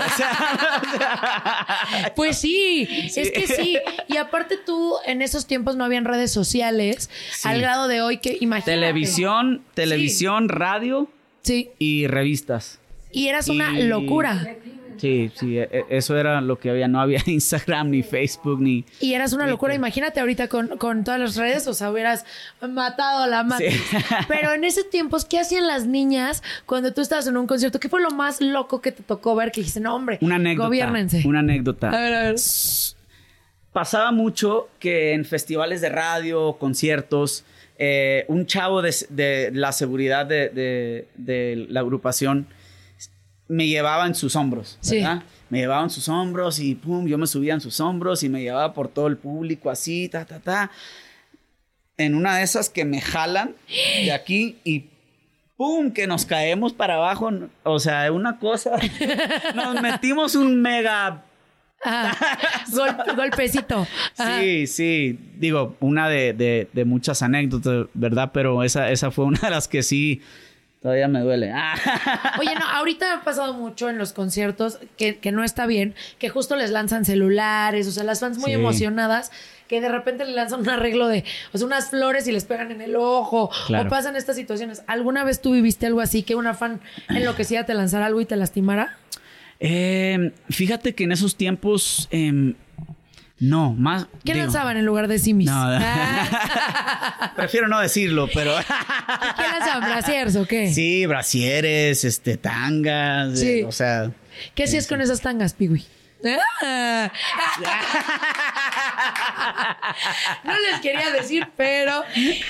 [2.15, 3.77] Pues sí, es que sí.
[4.07, 7.09] Y aparte tú, en esos tiempos no habían redes sociales
[7.43, 8.71] al grado de hoy que imagínate.
[8.71, 11.09] televisión, televisión, radio
[11.41, 11.71] Sí.
[11.79, 12.79] y revistas.
[13.11, 14.55] Y eras una locura.
[14.97, 16.89] Sí, sí, e- e- eso era lo que había.
[16.89, 18.83] No había Instagram, ni Facebook, ni...
[18.99, 19.73] Y eras una locura.
[19.73, 22.25] Imagínate ahorita con, con todas las redes, o sea, hubieras
[22.61, 23.71] matado a la madre.
[23.71, 23.97] Sí.
[24.27, 27.79] Pero en ese tiempo, ¿qué hacían las niñas cuando tú estabas en un concierto?
[27.79, 29.51] ¿Qué fue lo más loco que te tocó ver?
[29.53, 30.67] Que dijiste, no, hombre, Una anécdota.
[30.67, 31.23] gobiernense.
[31.25, 31.87] Una anécdota.
[31.91, 32.35] A ver, a ver.
[33.71, 37.45] pasaba mucho que en festivales de radio, conciertos,
[37.77, 42.47] eh, un chavo de, de la seguridad de, de- de la agrupación
[43.49, 44.95] me llevaba en sus hombros, Sí.
[44.99, 45.23] ¿verdad?
[45.49, 48.41] Me llevaba en sus hombros y pum, yo me subía en sus hombros y me
[48.41, 50.71] llevaba por todo el público así, ta, ta, ta.
[51.97, 53.55] En una de esas que me jalan
[54.05, 54.85] de aquí y
[55.57, 55.91] ¡pum!
[55.91, 57.29] que nos caemos para abajo.
[57.63, 58.71] O sea, una cosa.
[59.55, 61.25] Nos metimos un mega
[61.83, 62.38] Ajá.
[62.71, 63.88] Gol- golpecito.
[64.17, 64.39] Ajá.
[64.41, 65.19] Sí, sí.
[65.38, 68.31] Digo, una de, de- de muchas anécdotas, ¿verdad?
[68.33, 70.21] Pero esa, esa fue una de las que sí
[70.81, 71.51] todavía me duele.
[71.53, 71.75] Ah.
[72.39, 76.29] Oye, no, ahorita ha pasado mucho en los conciertos que, que no está bien, que
[76.29, 78.53] justo les lanzan celulares, o sea, las fans muy Sí.
[78.55, 79.31] emocionadas,
[79.67, 82.71] que de repente le lanzan un arreglo de, o sea, unas flores y les pegan
[82.71, 83.87] en el ojo, Claro.
[83.87, 84.81] o pasan estas situaciones.
[84.87, 88.35] ¿Alguna vez tú viviste algo así, que una fan enloquecida te lanzara algo y te
[88.35, 88.97] lastimara?
[89.59, 92.55] Eh, fíjate que en esos tiempos, em,
[93.39, 94.08] no, más.
[94.25, 95.47] ¿Qué digo, lanzaban en lugar de simis?
[95.49, 98.54] No, Ah, Prefiero no decirlo, pero.
[99.38, 99.89] ¿Qué lanzaban?
[99.89, 100.73] ¿Brasiers o qué?
[100.73, 103.60] sí, brasieres, este, tangas, Sí.
[103.60, 104.12] eh, o sea.
[104.56, 105.86] ¿Qué hacías con esas tangas, Piwi?
[106.63, 107.10] Ah.
[110.43, 112.04] No les quería decir, pero.
[112.13, 112.41] sí.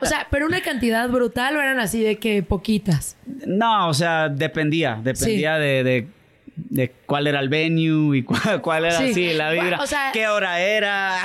[0.00, 3.16] O sea, pero una cantidad brutal o eran así de que poquitas.
[3.46, 6.08] No, o sea, dependía, dependía de, de-
[6.56, 9.14] de cuál era el venue y cuál, cuál era Sí.
[9.14, 11.16] sí, la vibra, O sea- qué hora era.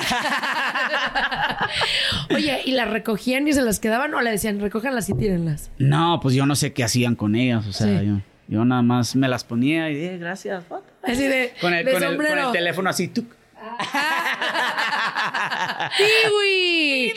[2.36, 5.72] Oye, ¿y las recogían y se las quedaban o le decían recójanlas y tírenlas?
[5.78, 8.06] No, pues yo no sé qué hacían con ellas, o sea, Sí.
[8.08, 8.14] yo,
[8.48, 10.64] yo nada más me las ponía y eh, gracias.
[11.04, 12.48] Así de, Con el, de con, el, con sombrero.
[12.48, 13.26] el teléfono así, tuc.
[15.98, 17.14] ¡Piwi!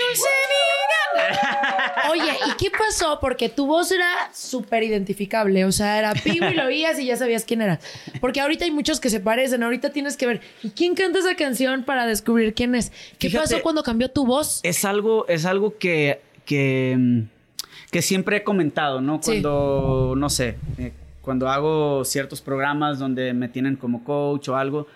[2.10, 3.18] Oye, ¿y qué pasó?
[3.20, 5.64] Porque tu voz era súper identificable.
[5.64, 7.78] O sea, era Piwi, lo oías y ya sabías quién era.
[8.20, 9.62] Porque ahorita hay muchos que se parecen.
[9.62, 10.40] Ahorita tienes que ver.
[10.62, 12.90] ¿Y quién canta esa canción para descubrir quién es?
[13.18, 14.60] ¿Qué Fíjate- pasó cuando cambió tu voz?
[14.62, 17.20] Es algo, es algo que, que, mm,
[17.90, 19.20] que siempre he comentado, ¿no?
[19.22, 19.42] Sí.
[19.42, 24.86] Cuando, no sé, eh, cuando hago ciertos programas donde me tienen como coach o algo,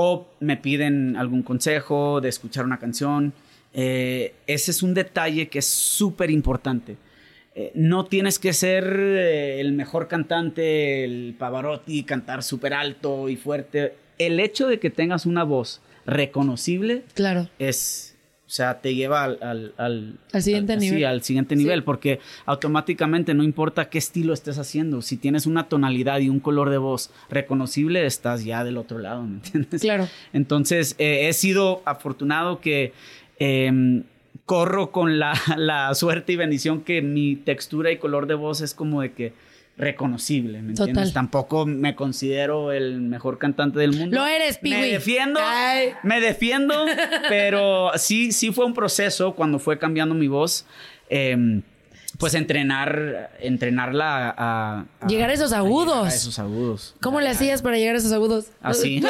[0.00, 3.32] o me piden algún consejo de escuchar una canción,
[3.74, 6.96] eh, ese es un detalle que es súper importante.
[7.56, 13.34] Eh, no tienes que ser eh, el mejor cantante, el Pavarotti, cantar súper alto y
[13.34, 13.94] fuerte.
[14.18, 17.48] El hecho de que tengas una voz reconocible Claro.
[17.58, 18.07] es,
[18.48, 20.98] o sea, te lleva al, al, al, Al siguiente al- nivel.
[21.00, 21.62] Sí, al siguiente Sí.
[21.62, 26.40] nivel, porque automáticamente no importa qué estilo estés haciendo, si tienes una tonalidad y un
[26.40, 29.82] color de voz reconocible, estás ya del otro lado, ¿me entiendes?
[29.82, 30.08] Claro.
[30.32, 32.94] Entonces, eh, he sido afortunado que
[33.38, 34.04] em,
[34.46, 38.72] corro con la, la suerte y bendición que mi textura y color de voz es
[38.72, 39.32] como de que
[39.78, 40.94] reconocible, ¿me entiendes?
[40.96, 41.12] Total.
[41.12, 44.16] Tampoco me considero el mejor cantante del mundo.
[44.16, 44.90] Lo eres, Me Piwi.
[44.90, 45.92] defiendo, Ay.
[46.02, 46.84] me defiendo,
[47.28, 50.66] pero sí, sí fue un proceso cuando fue cambiando mi voz.
[51.08, 51.62] em,
[52.18, 55.94] pues entrenar, entrenarla a, a- Llegar a esos a agudos.
[55.94, 56.96] llegar a esos agudos.
[57.00, 58.46] ¿Cómo le hacías para llegar a esos agudos?
[58.60, 59.00] Así.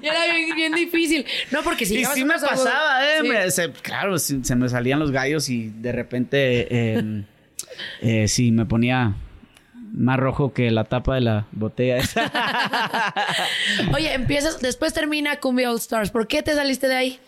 [0.00, 0.20] Y era
[0.74, 1.26] bien, difícil.
[1.50, 3.18] No, porque si Y sí me pasaba, ¿eh?
[3.22, 3.28] Sí.
[3.28, 7.24] Me- se- claro, se me salían los gallos y de repente eh,
[8.02, 9.14] eh, sí me ponía
[9.92, 12.30] más rojo que la tapa de la botella esa.
[13.94, 16.10] Oye, empiezas, después termina Cumbia All Stars.
[16.10, 17.18] ¿Por qué te saliste de ahí?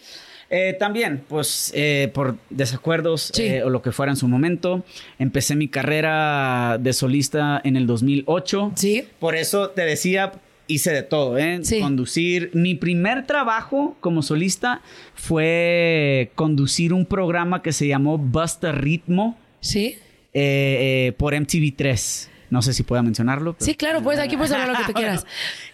[0.53, 3.45] Eh, también, pues eh, por desacuerdos Sí.
[3.45, 4.85] eh, o lo que fuera en su momento,
[5.21, 8.73] empecé mi carrera de solista en el 2008.
[8.75, 9.07] Sí.
[9.21, 10.33] Por eso te decía,
[10.71, 11.61] hice de todo, ¿eh?
[11.63, 11.81] Sí.
[11.81, 12.51] Conducir.
[12.55, 14.81] Mi primer trabajo como solista
[15.15, 19.97] fue conducir un programa que se llamó Basta Ritmo Sí.
[20.33, 22.29] eh, eh, por MTV3.
[22.51, 23.53] No sé si pueda mencionarlo.
[23.53, 25.25] pero- Sí, claro, pues aquí puedes hablar lo que tú quieras.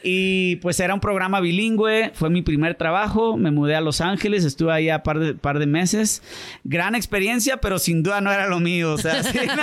[0.03, 4.45] y pues era un programa bilingüe, fue mi primer trabajo, me mudé a Los Ángeles,
[4.45, 6.23] estuve ahí a par de, par de meses.
[6.65, 9.63] Gran experiencia, pero sin duda no era lo mío, o sea, sí, no,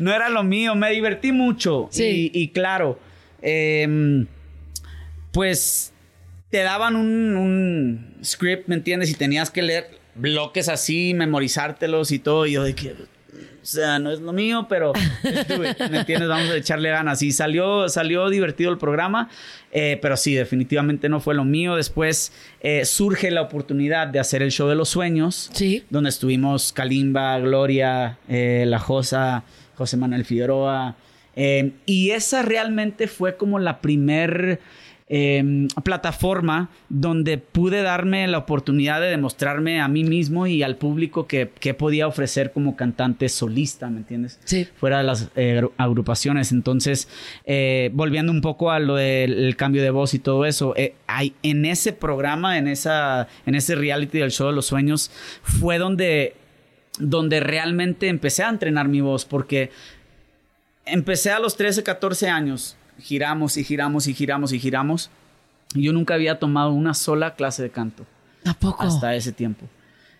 [0.00, 1.86] no era lo mío, me divertí mucho.
[1.92, 2.32] Sí.
[2.34, 2.98] Y, y claro,
[3.42, 4.26] em,
[5.32, 5.92] pues
[6.50, 9.10] te daban un, un script, ¿me entiendes?
[9.10, 12.94] Y tenías que leer bloques así, memorizártelos y todo, y yo de que...
[13.62, 14.92] O sea, no es lo mío, pero
[15.24, 16.28] estuve, ¿me entiendes?
[16.28, 17.20] Vamos a echarle ganas.
[17.22, 19.28] Y salió, salió divertido el programa,
[19.72, 21.74] eh, pero sí, definitivamente no fue lo mío.
[21.74, 25.82] Después eh, surge la oportunidad de hacer el show de los sueños, Sí.
[25.90, 29.42] donde estuvimos Kalimba, Gloria, eh, La Josa,
[29.74, 30.94] José Manuel Figueroa.
[31.36, 34.60] Eh, y esa realmente fue como la primer
[35.08, 41.28] eh, plataforma donde pude darme la oportunidad de demostrarme a mí mismo y al público
[41.28, 44.40] que, que podía ofrecer como cantante solista, ¿me entiendes?
[44.44, 44.66] Sí.
[44.76, 46.50] Fuera de las eh, agru- agrupaciones.
[46.50, 47.08] Entonces,
[47.44, 50.96] eh, volviendo un poco a lo del el cambio de voz y todo eso, eh,
[51.06, 55.78] hay, en ese programa, en, esa, en ese reality del show de los sueños, fue
[55.78, 56.34] donde,
[56.98, 59.70] donde realmente empecé a entrenar mi voz, porque
[60.86, 65.10] empecé a los 13, 14 años, giramos y giramos y giramos y giramos.
[65.74, 68.06] y Yo nunca había tomado una sola clase de canto
[68.44, 68.84] ¿A poco?
[68.84, 69.66] hasta ese tiempo.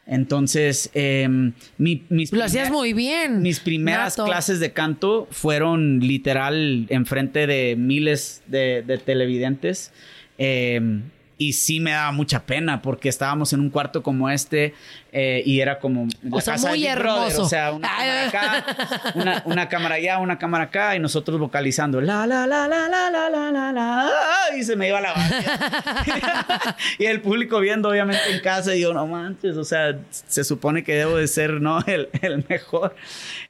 [0.09, 3.42] Entonces, em, mi- mis, Lo hacías muy bien.
[3.42, 4.29] mis primeras Nato.
[4.29, 9.92] clases de canto fueron literal enfrente de miles de, de televidentes.
[10.38, 11.02] em,
[11.38, 14.75] y sí me daba mucha pena porque estábamos en un cuarto como este
[15.12, 17.42] eh, y era como la O sea, casa muy de Big Brother, hermoso.
[17.42, 22.01] o sea, una cámara acá, una, una cámara allá, una cámara acá y nosotros vocalizando
[22.01, 24.11] la la la la la la la la la
[24.59, 26.77] y se me iba la batería.
[26.99, 30.85] y el público viendo obviamente en casa y yo no manches, o sea, se supone
[30.85, 32.94] que debo de ser no el, el mejor.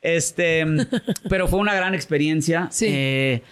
[0.03, 0.65] Este,
[1.29, 2.69] pero fue una gran experiencia.
[2.71, 2.87] Sí.
[2.89, 3.43] Eh,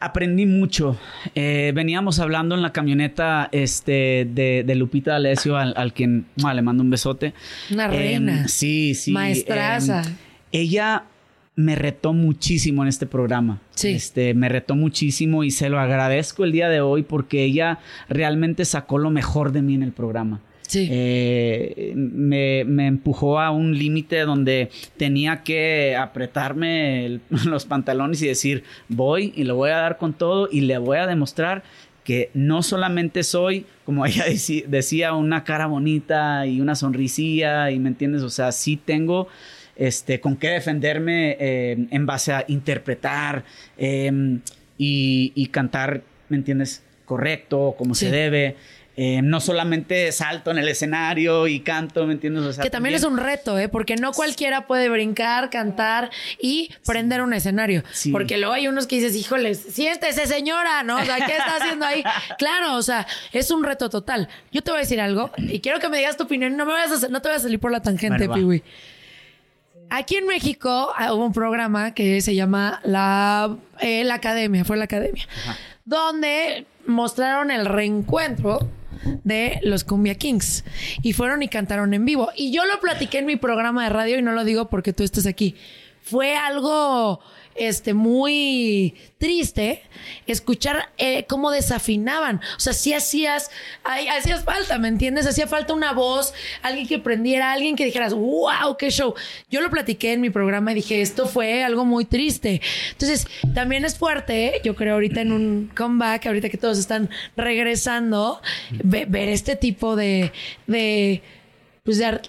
[0.00, 0.96] Aprendí mucho.
[1.34, 6.54] Eh, veníamos hablando en la camioneta este, de, de Lupita D'Alessio, al, al quien mua,
[6.54, 7.34] le mando un besote.
[7.72, 8.48] Una Em, reina.
[8.48, 9.10] sí, sí.
[9.10, 10.02] Maestraza.
[10.02, 10.14] em,
[10.52, 11.04] ella
[11.56, 13.60] me retó muchísimo en este programa.
[13.74, 13.88] Sí.
[13.88, 18.64] Este, me retó muchísimo y se lo agradezco el día de hoy porque ella realmente
[18.64, 20.40] sacó lo mejor de mí en el programa.
[20.68, 20.86] Sí.
[20.90, 28.26] Eh, me, me empujó a un límite donde tenía que apretarme el- los pantalones y
[28.28, 31.62] decir, voy y lo voy a dar con todo y le voy a demostrar
[32.04, 34.24] que no solamente soy, como ella
[34.66, 39.28] decía, una cara bonita y una sonrisilla, y me entiendes, o sea, sí tengo
[39.76, 43.44] este, con qué defenderme eh, en base a interpretar
[43.78, 44.10] eh,
[44.76, 46.82] y, y cantar, ¿me entiendes?
[47.04, 48.04] Correcto, como Sí.
[48.06, 48.56] se debe.
[49.00, 52.42] Eh, no solamente salto en el escenario y canto, ¿me entiendes?
[52.42, 53.68] O sea, que también es un reto, ¿eh?
[53.68, 56.10] Porque no cualquiera puede brincar, cantar
[56.42, 57.84] y prender un escenario.
[57.92, 58.10] Sí.
[58.10, 60.96] Porque luego hay unos que dices, híjoles, siéntese señora, ¿no?
[60.96, 62.02] O sea, ¿qué está haciendo ahí?
[62.38, 64.28] Claro, o sea, es un reto total.
[64.50, 66.56] Yo te voy a decir algo y quiero que me digas tu opinión.
[66.56, 68.34] No me a, no te voy a salir por la tangente, Bueno.
[68.34, 68.64] Piwi.
[69.90, 74.76] Aquí en México ah, hubo un programa que se llama La, eh, la Academia, fue
[74.76, 75.24] la Academia,
[75.84, 78.68] donde mostraron el reencuentro
[79.24, 80.64] de los Cumbia Kings
[81.02, 82.30] y fueron y cantaron en vivo.
[82.36, 85.02] Y yo lo platiqué en mi programa de radio y no lo digo porque tú
[85.02, 85.54] estés aquí.
[86.02, 87.20] Fue algo
[87.58, 89.82] este, muy triste
[90.26, 92.40] escuchar eh, cómo desafinaban.
[92.56, 93.50] O sea, sí hacías,
[93.84, 95.26] ay, hacías falta, ¿me entiendes?
[95.26, 99.14] Hacía falta una voz, alguien que prendiera, alguien que dijeras, wow, qué show.
[99.50, 102.60] Yo lo platiqué en mi programa y dije, esto fue algo muy triste.
[102.92, 108.40] Entonces, también es fuerte, yo creo, ahorita en un comeback, ahorita que todos están regresando,
[108.70, 110.32] ve- ver este tipo de,
[110.66, 111.22] de
[111.84, 112.20] pues de,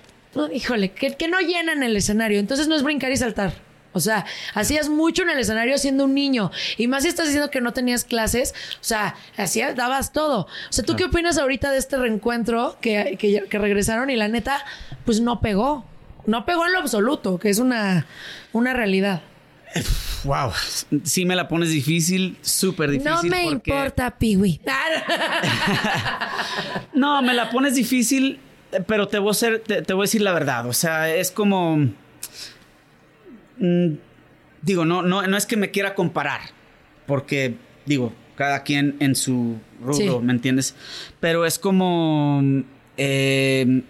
[0.54, 2.40] híjole, que, que no llenan el escenario.
[2.40, 3.69] Entonces no es brincar y saltar.
[3.92, 6.52] O sea, hacías mucho en el escenario siendo un niño.
[6.78, 8.54] Y más si estás diciendo que no tenías clases.
[8.76, 10.42] O sea, hacías, dabas todo.
[10.42, 14.28] O sea, ¿tú qué opinas ahorita de este reencuentro que, que, que regresaron y la
[14.28, 14.64] neta,
[15.06, 15.86] pues no pegó?
[16.28, 18.06] No pegó en lo absoluto, que es una,
[18.54, 19.22] una realidad.
[20.24, 20.52] Wow,
[21.04, 23.12] sí me la pones difícil, súper difícil.
[23.12, 24.62] no me porque- importa, Piwi.
[26.94, 28.40] No, me la pones difícil,
[28.88, 30.66] pero te voy a, ser- te, te voy a decir la verdad.
[30.68, 31.88] O sea, es como.
[33.60, 33.94] Mm,
[34.62, 36.42] digo, no, no, no es que me quiera comparar,
[37.06, 37.56] porque,
[37.86, 40.10] digo, cada quien en su rubro, Sí.
[40.26, 40.76] ¿me entiendes?
[41.20, 42.42] Pero es como.
[42.98, 43.82] eh,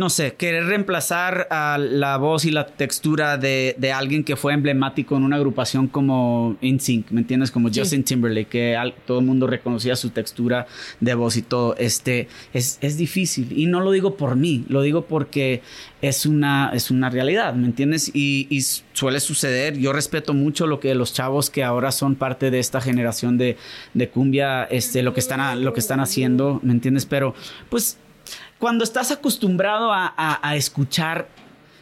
[0.00, 4.54] no sé, querer reemplazar a la voz y la textura de, de alguien que fue
[4.54, 7.50] emblemático en una agrupación como InSync, ¿me entiendes?
[7.50, 10.66] Como Justin Timberlake, que al- todo el mundo reconocía su textura
[11.00, 11.76] de voz y todo.
[11.76, 13.52] Este, es, es difícil.
[13.54, 15.60] Y no lo digo por mí, lo digo porque
[16.00, 18.10] es una, es una realidad, ¿me entiendes?
[18.14, 18.62] Y, y
[18.94, 19.76] suele suceder.
[19.76, 23.58] Yo respeto mucho lo que los chavos que ahora son parte de esta generación de,
[23.92, 27.04] de cumbia, este, lo, que están lo que están haciendo, ¿me entiendes?
[27.04, 27.34] Pero,
[27.68, 27.98] pues
[28.60, 31.26] cuando estás acostumbrado a, a- a escuchar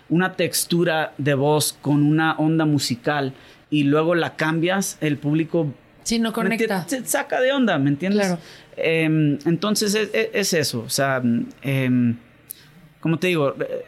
[0.09, 3.35] una textura de voz con una onda musical
[3.69, 5.75] y luego la cambias, el público
[6.05, 6.89] Sí, no ¿me conecta.
[6.89, 8.27] se saca de onda, ¿me entiendes?
[8.29, 8.41] Claro.
[8.79, 11.21] Em, entonces es, es- es eso, o sea,
[11.61, 12.17] em,
[13.01, 13.85] como te digo, eh,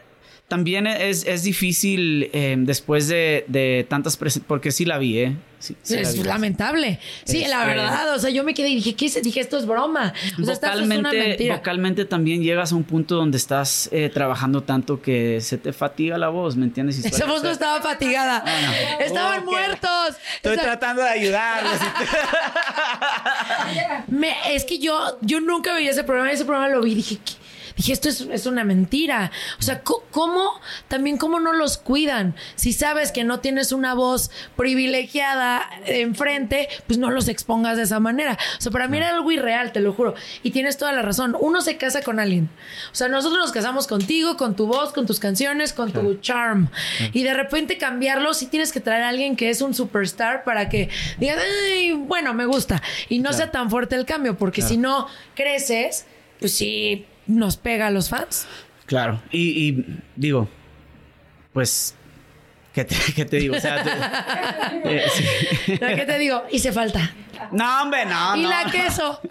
[0.51, 5.37] también es, es difícil em, después de, de tantas presentaciones, porque sí la vi, ¿eh?
[5.61, 6.25] Sí, sí la es vi.
[6.25, 6.99] lamentable.
[7.25, 8.15] Sí, la Este- verdad.
[8.15, 9.23] O sea, yo me quedé y dije, ¿qué es?
[9.23, 10.13] Dije, esto es broma.
[10.41, 11.57] O sea, es una vocalmente, mentira.
[11.59, 16.19] vocalmente también llegas a un punto donde estás eh, trabajando tanto que se te fatiga
[16.19, 17.05] la voz, ¿me entiendes?
[17.05, 18.41] Y Esa voz no estaba fatigada.
[18.41, 18.73] Bueno.
[19.07, 20.17] Estaban muertos.
[20.37, 21.75] Estoy O sea, tratando de ayudarlos.
[24.09, 26.33] me- es que yo, yo nunca veía ese programa.
[26.33, 27.33] Ese programa lo vi y dije, ¿qué?
[27.81, 29.33] Dije, esto es, es una mentira.
[29.59, 30.61] O sea, ¿cómo?
[30.89, 32.35] También, ¿cómo no los cuidan?
[32.55, 37.99] Si sabes que no tienes una voz privilegiada enfrente, pues no los expongas de esa
[37.99, 38.37] manera.
[38.59, 40.15] O sea, para mí era algo irreal, te lo juro.
[40.43, 41.35] Y tienes toda la razón.
[41.41, 42.51] Uno se casa con alguien.
[42.93, 46.69] O sea, nosotros nos casamos contigo, con tu voz, con tus canciones, con tu charm.
[47.15, 50.69] Y de repente cambiarlo, sí tienes que traer a alguien que es un superstar para
[50.69, 51.39] que digas,
[51.73, 52.83] ay, bueno, me gusta.
[53.09, 56.05] Y no sea tan fuerte el cambio, porque si no creces,
[56.41, 58.47] pues sí nos pega a los fans.
[58.87, 59.85] Claro, y, y
[60.17, 60.49] digo,
[61.53, 61.95] pues,
[62.73, 63.57] ¿qué te, qué te digo?
[63.57, 63.91] O sea, te-
[64.97, 65.73] eh, sí.
[65.81, 65.87] ¿No?
[65.89, 66.43] ¿Qué te digo?
[66.51, 67.13] Hice falta.
[67.53, 68.51] No, hombre, no, y no.
[68.51, 69.19] la queso.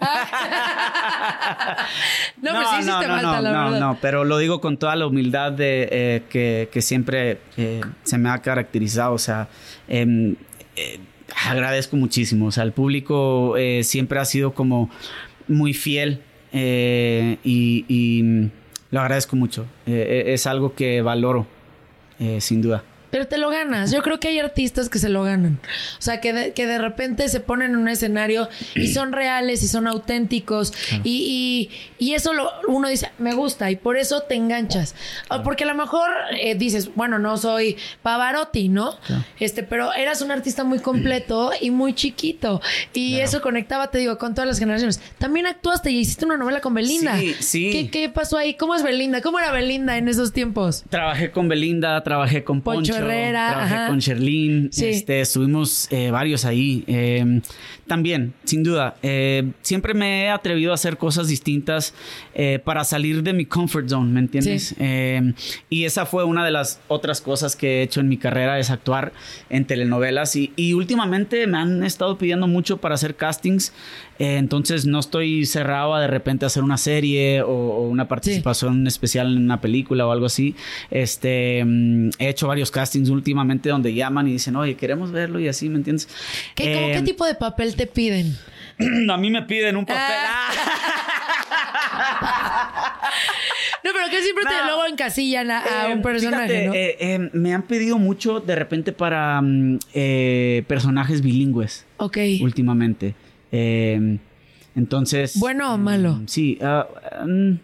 [2.42, 3.80] no, pero sí hiciste no, falta, no, la no, verdad.
[3.80, 8.18] no, pero lo digo con toda la humildad de, eh, que, que siempre eh, se
[8.18, 9.12] me ha caracterizado.
[9.14, 9.48] O sea,
[9.88, 10.36] em,
[10.76, 10.98] eh,
[11.46, 12.46] agradezco muchísimo.
[12.46, 14.90] O sea, el público siempre ha sido como
[15.48, 16.22] muy fiel
[16.52, 18.50] eh, y,
[18.90, 19.66] lo agradezco mucho.
[19.86, 21.46] Eh, eh, es algo que valoro,
[22.18, 22.82] eh, sin duda.
[23.10, 23.90] Pero te lo ganas.
[23.90, 25.58] Yo creo que hay artistas que se lo ganan.
[25.98, 29.62] O sea, que de, que de repente se ponen en un escenario y son reales
[29.62, 30.72] y son auténticos.
[31.04, 33.70] Y, y, y eso lo, uno dice, me gusta.
[33.70, 34.94] Y por eso te enganchas.
[35.28, 36.08] O Porque a lo mejor
[36.38, 38.96] eh, dices, bueno, no soy Pavarotti, ¿no?
[39.38, 42.60] Este, pero eras un artista muy completo y muy chiquito.
[42.94, 45.00] Y eso conectaba, te digo, con todas las generaciones.
[45.18, 47.18] También actuaste y hiciste una novela con Belinda.
[47.18, 47.70] Sí, sí.
[47.72, 48.54] ¿Qué, qué pasó ahí?
[48.54, 49.20] ¿Cómo es Belinda?
[49.20, 50.84] ¿Cómo era Belinda en esos tiempos?
[50.88, 53.86] Trabajé con Belinda, trabajé con Poncho Poncho, Herrera, trabajé ajá.
[53.88, 54.86] con Sherlyn, Sí.
[54.86, 56.84] este, estuvimos eh, varios ahí.
[56.86, 57.40] Eh,
[57.90, 61.92] también, sin duda, eh, siempre me he atrevido a hacer cosas distintas
[62.36, 64.68] eh, para salir de mi comfort zone, ¿me entiendes?
[64.68, 64.76] Sí.
[64.78, 65.32] Eh,
[65.70, 68.70] y esa fue una de las otras cosas que he hecho en mi carrera, es
[68.70, 69.12] actuar
[69.48, 70.36] en telenovelas.
[70.36, 73.72] Y, y últimamente me han estado pidiendo mucho para hacer castings,
[74.20, 79.32] entonces no estoy cerrado a de repente hacer una serie o, o una participación especial
[79.34, 80.54] en una película o algo así.
[80.92, 85.48] Este, mm, he hecho varios castings últimamente donde llaman y dicen, oye, queremos verlo y
[85.48, 86.06] así, ¿me entiendes?
[86.54, 88.36] ¿Qué, como Eh, ¿Qué tipo de papel te piden?
[89.10, 90.02] a mí me piden un papel.
[90.28, 90.50] Ah.
[93.82, 96.74] No, pero que siempre te luego encasillan a, a Eh, un personaje, fíjate, ¿no?
[96.74, 99.78] eh, eh, me han pedido mucho de repente para mm,
[100.66, 102.18] personajes bilingües ok.
[102.42, 103.14] últimamente.
[103.50, 104.18] Eh,
[104.76, 105.38] entonces.
[105.38, 106.12] ¿Bueno o malo?
[106.16, 106.58] mm, Sí.
[106.62, 106.86] ah,
[107.26, 107.54] mm,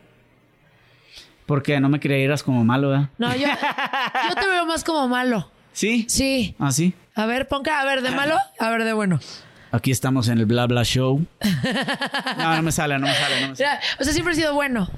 [1.44, 3.10] porque no me creyeras como malo, ¿verdad?
[3.18, 5.50] No, yo, yo te veo más como malo.
[5.76, 6.06] Sí.
[6.08, 6.54] Sí.
[6.58, 6.94] Ah, sí.
[7.14, 9.20] A ver, ponga, a ver, de malo, a ver, de bueno.
[9.72, 11.24] Aquí estamos en el Bla Bla Show.
[12.38, 13.80] No, no me sale, no me sale, no me sale.
[13.98, 14.88] o sea, siempre he sido bueno.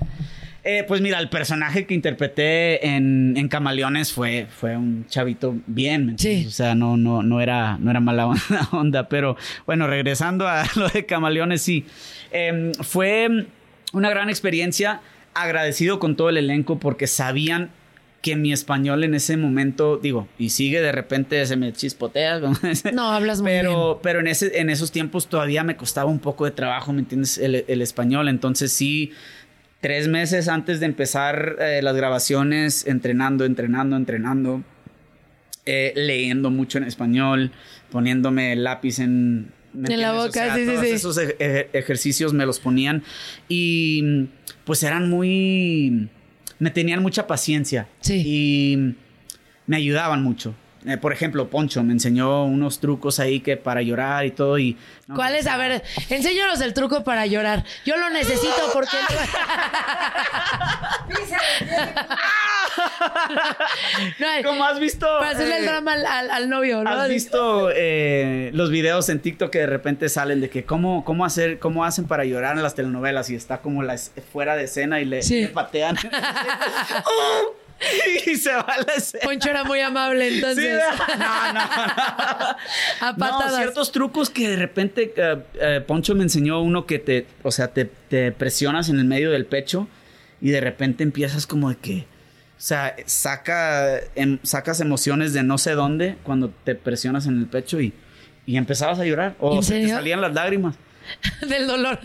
[0.64, 6.19] Eh, pues mira, el personaje que interpreté en, en Camaleones fue, fue un chavito bien.
[6.19, 6.45] Sí.
[6.47, 10.64] O sea, no, no, no, era, no era mala onda, onda, pero bueno, regresando a
[10.77, 11.87] lo de Camaleones, sí.
[12.33, 13.47] Eh, fue
[13.93, 15.01] una gran experiencia,
[15.33, 17.71] agradecido con todo el elenco porque sabían
[18.21, 22.41] que mi español en ese momento, digo, y sigue de repente, se me chispotea.
[22.93, 23.99] No, hablas muy pero, bien.
[24.03, 27.39] pero en, ese, en esos tiempos todavía me costaba un poco de trabajo, ¿me entiendes?
[27.39, 28.29] El, el español.
[28.29, 29.12] Entonces sí,
[29.81, 34.64] tres meses antes de empezar eh, las grabaciones, entrenando, entrenando, entrenando,
[35.64, 37.53] eh, leyendo mucho en español,
[37.91, 39.53] poniéndome el lápiz en...
[39.75, 40.91] ¿me En la boca, sí, sí, todos sí.
[40.91, 43.05] Esos ej- ej- ejercicios me los ponían
[43.49, 44.27] y
[44.64, 46.09] pues eran muy...
[46.59, 48.22] Me tenían mucha paciencia Sí.
[48.24, 48.94] y
[49.66, 50.54] me ayudaban mucho.
[50.87, 54.76] Eh, por ejemplo, Poncho me enseñó unos trucos ahí que para llorar y todo y...
[55.07, 55.47] no, ¿Cuál es?
[55.47, 57.64] A ver, enséñanos el truco para llorar.
[57.85, 58.97] Yo lo necesito porque...
[64.18, 65.07] no, hay- Como has visto...
[65.18, 66.91] para hacerle el eh, drama al, al- al novio, ¿no?
[66.91, 71.24] ¿Has visto eh, los videos en TikTok que de repente salen de que cómo, cómo
[71.24, 73.97] hacer, cómo hacen para llorar en las telenovelas y está como la,
[74.33, 75.43] fuera de escena y le, Sí.
[75.43, 75.97] le patean
[78.26, 79.22] y se va la escena.
[79.24, 80.81] Poncho era muy amable, Sí, entonces.
[81.18, 81.61] no, no, no.
[81.61, 82.57] a
[83.12, 83.57] No, patadas.
[83.57, 87.68] ciertos trucos que de repente eh, eh, Poncho me enseñó uno que te, o sea,
[87.68, 89.87] te, te presionas en el medio del pecho
[90.41, 95.59] y de repente empiezas como de que, o sea, saca, em- sacas emociones de no
[95.59, 97.93] sé dónde cuando te presionas en el pecho y,
[98.47, 100.74] y empezabas a llorar o ¿En se te salían las lágrimas.
[101.48, 102.00] del dolor.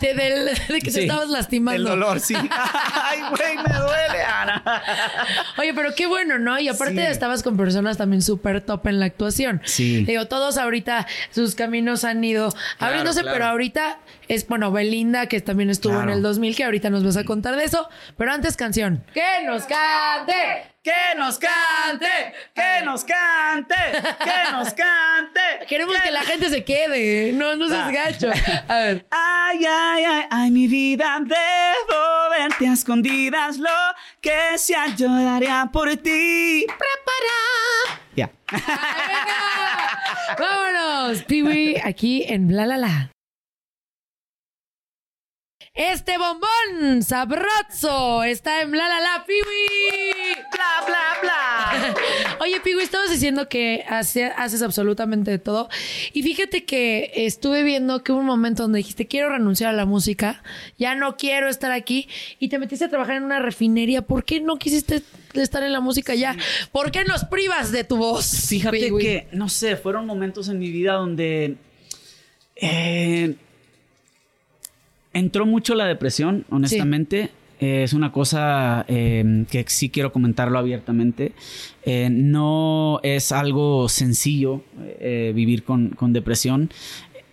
[0.00, 1.76] De, del- de que te estabas lastimando.
[1.80, 2.34] El dolor, sí.
[3.04, 4.62] Ay, güey, me duele, Ana.
[5.58, 6.58] Oye, pero qué bueno, ¿no?
[6.58, 7.10] Y aparte Sí.
[7.10, 9.60] estabas con personas también súper top en la actuación.
[9.64, 10.04] Sí.
[10.04, 13.34] Digo, todos ahorita sus caminos han ido abriéndose, claro.
[13.34, 13.98] pero ahorita
[14.28, 16.10] es, bueno, Belinda, que también estuvo Claro.
[16.10, 17.88] en el 2000, que ahorita nos vas a contar de eso.
[18.16, 19.04] Pero antes canción.
[19.12, 20.71] ¡Que nos cante!
[20.82, 22.06] Que nos cante,
[22.54, 23.74] que nos cante,
[24.18, 25.66] que nos cante.
[25.68, 27.30] Queremos que la gente se quede.
[27.32, 27.92] No, no seas Ah.
[27.92, 28.30] gacho.
[28.68, 29.06] A ver.
[29.12, 33.68] Ay, ay, ay, ay, mi vida, debo verte a escondidas, lo
[34.20, 36.66] que sea yo daría por ti.
[36.66, 38.00] Prepara.
[38.16, 38.30] Ya.
[40.38, 41.22] ¡Vámonos!
[41.24, 43.08] Piwi, aquí en Bla La La.
[45.74, 50.36] Este bombón sabroso está en Bla La La, Piwi.
[50.86, 51.94] Bla, bla.
[52.40, 55.68] Oye, Piwi, estabas diciendo que hace- haces absolutamente de todo.
[56.12, 59.84] Y fíjate que estuve viendo que hubo un momento donde dijiste, quiero renunciar a la
[59.86, 60.42] música,
[60.78, 62.08] ya no quiero estar aquí,
[62.38, 64.02] y te metiste a trabajar en una refinería.
[64.02, 65.02] ¿Por qué no quisiste
[65.34, 66.36] estar en la música ya?
[66.72, 68.48] ¿Por qué nos privas de tu voz?
[68.48, 71.56] Fíjate que, no sé, fueron momentos en mi vida donde
[72.56, 73.34] eh,
[75.12, 77.30] entró mucho la depresión, honestamente.
[77.62, 81.32] Eh, es una cosa eh, que sí quiero comentarlo abiertamente.
[81.84, 84.62] Eh, no es algo sencillo
[85.00, 86.70] eh, vivir con, con depresión.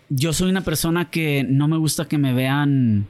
[0.10, 3.08] Yo soy una persona que no me gusta que me vean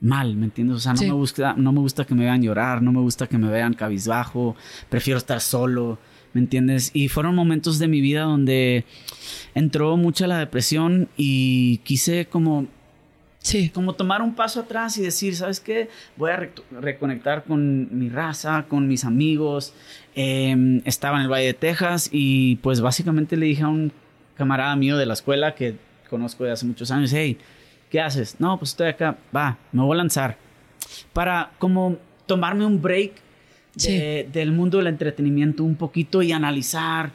[0.00, 0.76] mal, ¿me entiendes?
[0.76, 1.06] O sea, no, Sí.
[1.06, 3.74] me gusta, no me gusta que me vean llorar, no me gusta que me vean
[3.74, 4.54] cabizbajo,
[4.88, 5.98] prefiero estar solo,
[6.32, 6.90] ¿me entiendes?
[6.94, 8.84] Y fueron momentos de mi vida donde
[9.54, 12.66] entró mucha la depresión y quise como
[13.46, 13.70] Sí.
[13.70, 15.88] como tomar un paso atrás y decir, ¿sabes qué?
[16.16, 19.72] Voy a rec- reconectar con mi raza, con mis amigos.
[20.16, 23.92] Eh, estaba en el Valle de Texas y pues básicamente le dije a un
[24.36, 25.76] camarada mío de la escuela que
[26.10, 27.38] conozco de hace muchos años, hey,
[27.90, 28.36] ¿qué haces?
[28.40, 30.36] No, pues estoy acá, va, me voy a lanzar.
[31.12, 33.12] Para como tomarme un break
[33.76, 37.12] de- del mundo del entretenimiento un poquito y analizar.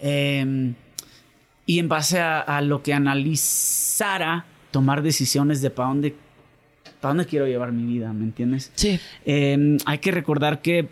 [0.00, 0.72] eh,
[1.68, 4.44] y en base a, a lo que analizara,
[4.76, 6.14] tomar decisiones de para dónde,
[7.00, 8.70] para dónde quiero llevar mi vida, ¿me entiendes?
[8.74, 9.00] Sí.
[9.24, 10.90] Eh, hay que recordar que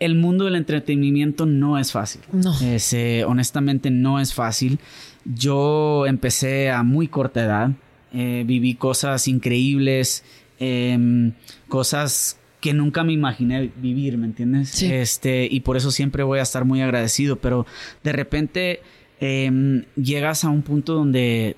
[0.00, 2.22] el mundo del entretenimiento no es fácil.
[2.32, 2.52] No.
[2.60, 4.80] Es, eh, honestamente no es fácil.
[5.24, 7.70] Yo empecé a muy corta edad.
[8.12, 10.24] eh, viví cosas increíbles,
[10.58, 11.32] em,
[11.68, 14.70] cosas que nunca me imaginé vivir, ¿me entiendes?
[14.70, 14.86] Sí.
[14.90, 17.64] Este, y por eso siempre voy a estar muy agradecido, pero
[18.02, 18.80] de repente
[19.20, 21.56] em, llegas a un punto donde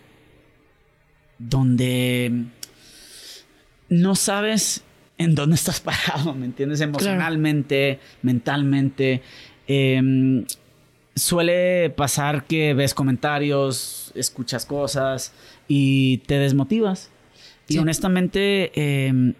[1.38, 2.44] donde
[3.88, 4.84] no sabes
[5.18, 6.80] en dónde estás parado, ¿me entiendes?
[6.80, 9.22] Emocionalmente, mentalmente.
[9.66, 10.44] Em,
[11.14, 15.32] suele pasar que ves comentarios, escuchas cosas
[15.66, 17.10] y te desmotivas.
[17.68, 18.72] Y honestamente,
[19.06, 19.34] em,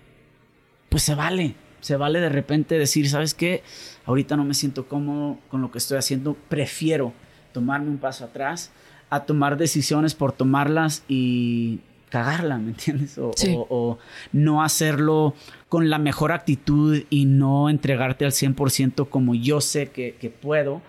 [0.91, 1.55] pues se vale.
[1.81, 3.63] Se vale de repente decir, ¿sabes qué?
[4.05, 6.35] Ahorita no me siento cómodo con lo que estoy haciendo.
[6.49, 7.15] Prefiero
[7.53, 8.73] tomarme un paso atrás
[9.09, 13.19] a tomar decisiones por tomarlas y cagarla, ¿me entiendes?
[13.19, 13.55] O, Sí.
[13.57, 13.99] o- o
[14.33, 15.35] no hacerlo
[15.69, 20.81] con la mejor actitud y no entregarte al 100% como yo sé que, que puedo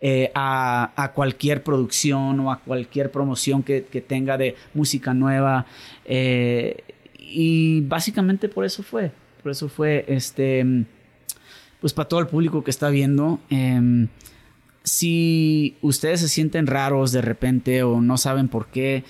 [0.00, 5.66] eh, a, a cualquier producción o a cualquier promoción que, que tenga de música nueva.
[6.04, 6.84] eh,
[7.18, 9.10] y básicamente por eso fue.
[9.42, 10.64] Por eso fue este.
[11.80, 13.38] Pues para todo el público que está viendo.
[13.50, 14.08] em,
[14.84, 19.04] si ustedes se sienten raros de repente o no saben por qué,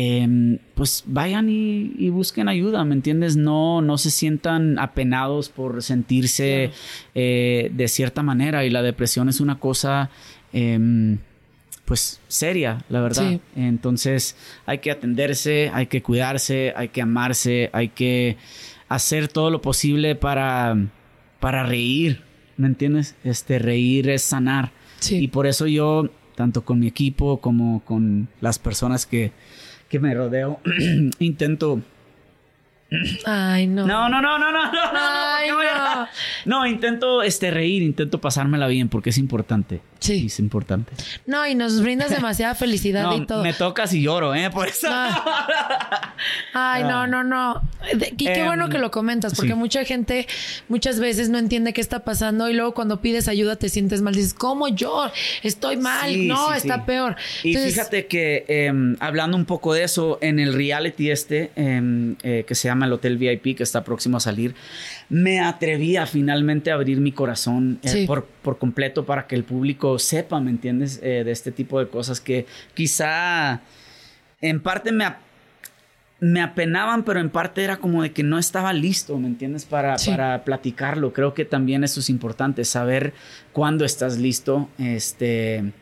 [0.00, 3.36] em, pues vayan y, y busquen ayuda, ¿me entiendes?
[3.36, 6.70] No, no se sientan apenados por sentirse
[7.16, 10.10] eh, de cierta manera y la depresión es una cosa...
[10.52, 11.18] em,
[11.84, 13.30] pues seria, la verdad.
[13.30, 13.40] Sí.
[13.56, 14.36] Entonces
[14.66, 18.36] hay que atenderse, hay que cuidarse, hay que amarse, hay que
[18.90, 20.76] hacer todo lo posible para,
[21.40, 22.20] para reír,
[22.58, 23.14] ¿me entiendes?
[23.24, 24.70] Este, reír es sanar.
[25.00, 25.16] Sí.
[25.16, 29.32] Y por eso yo, tanto con mi equipo como con las personas que,
[29.88, 30.60] que me rodeo,
[31.18, 31.80] intento
[33.26, 33.86] Ay, no.
[33.86, 34.80] no, no, no, no, no, no.
[34.94, 36.08] Ay, no, a-
[36.46, 39.80] No, intento este reír, intento pasármela bien porque es importante.
[40.00, 40.26] Sí.
[40.26, 40.92] Es importante.
[41.26, 43.42] No, y nos brindas demasiada felicidad No, y todo.
[43.42, 44.48] me tocas y lloro, ¿eh?
[44.50, 44.88] Por eso.
[46.54, 47.60] Ay, no, no, no.
[48.16, 49.58] Y qué Em, bueno que lo comentas, porque sí.
[49.58, 50.26] mucha gente
[50.68, 54.14] muchas veces no entiende qué está pasando y luego cuando pides ayuda te sientes mal.
[54.14, 55.10] Dices, ¿cómo yo?
[55.42, 56.10] Estoy mal.
[56.12, 56.82] Sí, no, sí, está sí.
[56.86, 57.16] peor.
[57.42, 62.16] Y Entonces, fíjate que em, hablando un poco de eso, en el reality este, em,
[62.22, 64.54] eh, que se llama el Hotel VIP, que está próximo a salir,
[65.08, 68.06] me atreví a finalmente abrir mi corazón eh, Sí.
[68.06, 71.00] por, por completo para que el público sepa, ¿me entiendes?
[71.02, 73.60] Eh, de este tipo de cosas que quizá
[74.40, 75.18] en parte me, ap-
[76.20, 79.64] me apenaban, pero en parte era como de que no estaba listo, ¿me entiendes?
[79.64, 80.10] Para, Sí.
[80.10, 81.12] para platicarlo.
[81.12, 83.12] Creo que también eso es importante, saber
[83.52, 84.68] cuándo estás listo.
[84.78, 85.72] Este.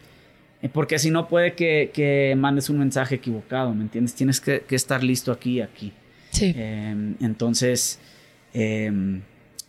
[0.73, 4.15] Porque si no puede que, que mandes un mensaje equivocado, ¿me entiendes?
[4.15, 5.93] Tienes que, que estar listo aquí y aquí.
[6.37, 6.53] Sí.
[6.57, 7.99] Eh, entonces,
[8.55, 8.91] eh,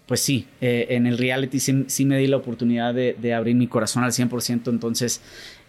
[0.05, 3.55] pues sí, eh, en el reality sí, sí me di la oportunidad de, de abrir
[3.55, 5.22] mi corazón al 100%, entonces,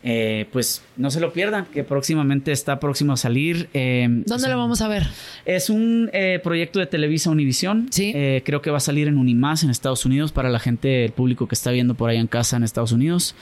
[0.04, 3.68] eh, pues no se lo pierdan, que próximamente está próximo a salir.
[3.74, 5.02] eh, ¿Dónde lo vamos a ver?
[5.44, 7.88] Es un eh, proyecto de Televisa Univisión.
[7.90, 8.12] Sí.
[8.44, 11.48] Creo que va a salir en Unimás en Estados Unidos para la gente, el público
[11.48, 13.34] que está viendo por ahí en casa en Estados Unidos.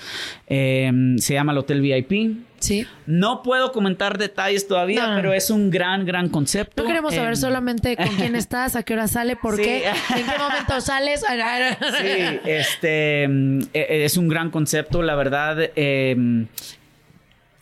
[0.49, 2.39] Se llama el Hotel VIP.
[2.67, 2.87] Sí.
[3.07, 6.83] No puedo comentar detalles todavía, No, pero es un gran, gran concepto.
[6.83, 9.63] No queremos saber solamente con quién estás, a qué hora sale, por Sí.
[9.63, 11.23] qué, en qué momento sales.
[12.01, 15.57] Sí, este mm, eh, es un gran concepto, la verdad.
[15.77, 16.17] eh,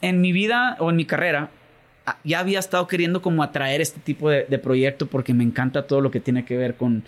[0.01, 1.49] en mi vida o en mi carrera
[2.07, 5.87] ah, ya había estado queriendo como atraer este tipo de, de proyecto porque me encanta
[5.87, 7.05] todo lo que tiene que ver con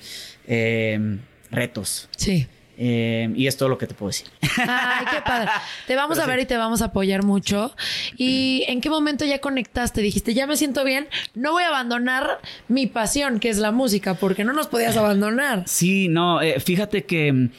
[0.47, 1.19] eh,
[1.51, 2.09] retos.
[2.17, 2.47] Sí.
[2.79, 4.29] Eh, y es todo lo que te puedo decir.
[4.59, 5.49] Ay, qué padre.
[5.87, 7.75] Te vamos a ver y te vamos a apoyar mucho.
[8.19, 10.03] ¿Y en qué momento ya conectaste?
[10.03, 14.15] Dijiste, ya me siento bien, no voy a abandonar mi pasión, que es la música,
[14.15, 15.63] porque no nos podías abandonar.
[15.67, 17.51] Sí, no, eh, fíjate que mm,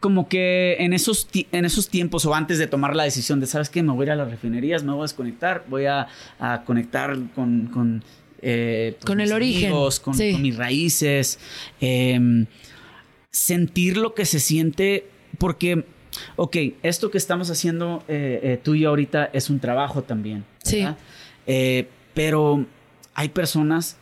[0.00, 3.70] como que en esos, en esos tiempos o antes de tomar la decisión de, ¿sabes
[3.70, 3.82] qué?
[3.82, 6.08] Me voy a ir a las refinerías, me voy a desconectar, voy a,
[6.38, 7.68] a conectar con...
[7.68, 8.04] con
[8.42, 10.32] eh, pues, Con el origen, con, sí.
[10.32, 11.38] con mis raíces,
[11.80, 12.44] em,
[13.34, 15.08] sentir lo que se siente,
[15.38, 15.84] porque,
[16.36, 20.44] ok, esto que estamos haciendo eh, eh, tú y yo ahorita es un trabajo también.
[20.62, 20.86] Sí.
[21.48, 22.64] Eh, pero
[23.14, 23.96] hay personas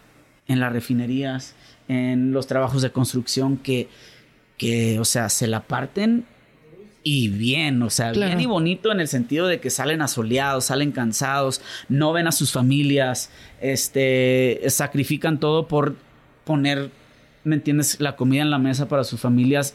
[0.49, 1.55] en las refinerías,
[1.89, 3.89] en los trabajos de construcción que,
[4.59, 6.27] que o sea, se la parten
[7.03, 8.29] y bien, o sea, Claro.
[8.29, 12.33] bien y bonito en el sentido de que salen asoleados, salen cansados, no ven a
[12.33, 13.31] sus familias,
[13.63, 15.97] este, sacrifican todo por
[16.45, 16.91] poner,
[17.45, 19.75] ¿me entiendes?, la comida en la mesa para sus familias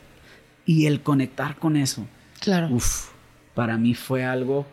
[0.65, 2.05] y el conectar con eso.
[2.39, 2.69] Claro.
[2.71, 3.09] Uf,
[3.55, 4.65] para mí fue algo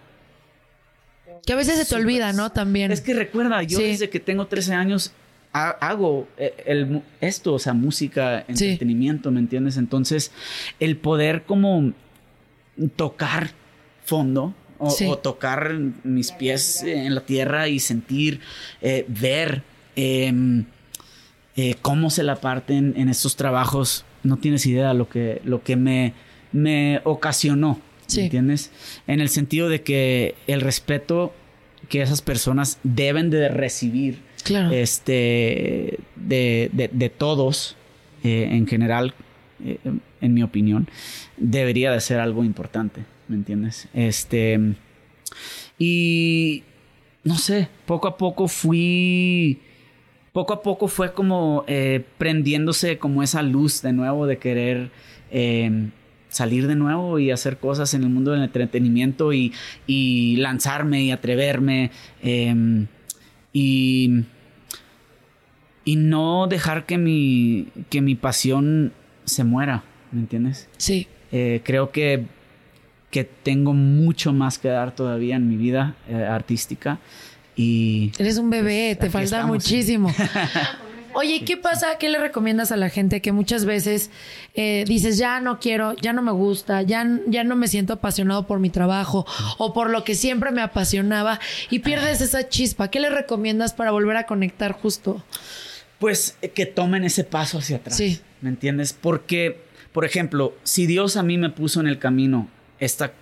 [1.47, 2.53] Que a veces se te olvida, ¿no?
[2.53, 2.91] También.
[2.93, 3.85] es que recuerda, yo Sí.
[3.85, 5.13] desde que tengo 13 años
[5.53, 8.65] ha- hago eh, el, esto, o sea, música, Sí.
[8.65, 9.77] entretenimiento, ¿me entiendes?
[9.77, 10.33] Entonces,
[10.81, 11.93] el poder como
[12.97, 13.51] tocar
[14.05, 15.07] fondo o, Sí.
[15.07, 18.41] o tocar mis pies en la tierra y sentir,
[18.83, 19.63] eh, ver
[19.97, 20.65] em,
[21.57, 25.77] eh, cómo se la parten en estos trabajos, no tienes idea lo que, lo que
[25.77, 26.13] me,
[26.53, 28.19] me ocasionó, Sí.
[28.19, 28.71] ¿me entiendes?
[29.07, 31.33] En el sentido de que el respeto
[31.89, 34.71] que esas personas deben de recibir Claro.
[34.73, 37.77] este, de, de- de todos
[38.25, 39.15] eh, en general,
[39.65, 39.79] eh,
[40.21, 40.89] en mi opinión,
[41.37, 43.89] debería de ser algo importante, ¿me entiendes?
[43.95, 44.59] Este,
[45.79, 46.63] y
[47.23, 49.61] no sé, poco a poco fui,
[50.35, 54.91] poco a poco fue como eh, prendiéndose como esa luz de nuevo de querer
[55.30, 55.91] eh,
[56.28, 59.53] salir de nuevo y hacer cosas en el mundo del entretenimiento y,
[59.87, 62.85] y lanzarme y atreverme eh,
[63.53, 64.24] y,
[65.85, 68.93] y no dejar que mi, que mi pasión
[69.24, 70.68] se muera, ¿me entiendes?
[70.78, 71.07] Sí.
[71.30, 72.26] Eh, creo que,
[73.12, 75.95] que tengo mucho más que dar todavía en mi vida
[76.28, 76.99] artística
[77.57, 79.57] y Eres un bebé, te aquí falta estamos.
[79.57, 80.13] muchísimo.
[81.17, 81.97] Oye, ¿qué pasa?
[81.97, 84.11] ¿Qué le recomiendas a la gente que muchas veces
[84.55, 88.49] eh, dices, ya no quiero, ya no me gusta, ya, ya no me siento apasionado
[88.49, 89.25] por mi trabajo
[89.59, 91.39] o por lo que siempre me apasionaba
[91.71, 92.89] y pierdes esa chispa?
[92.91, 95.23] ¿Qué le recomiendas para volver a conectar justo?
[95.99, 97.97] pues eh, que tomen ese paso hacia atrás.
[97.97, 98.21] Sí.
[98.43, 98.93] ¿Me entiendes?
[98.93, 102.49] Porque, por ejemplo, si Dios a mí me puso en el camino
[102.79, 103.13] esta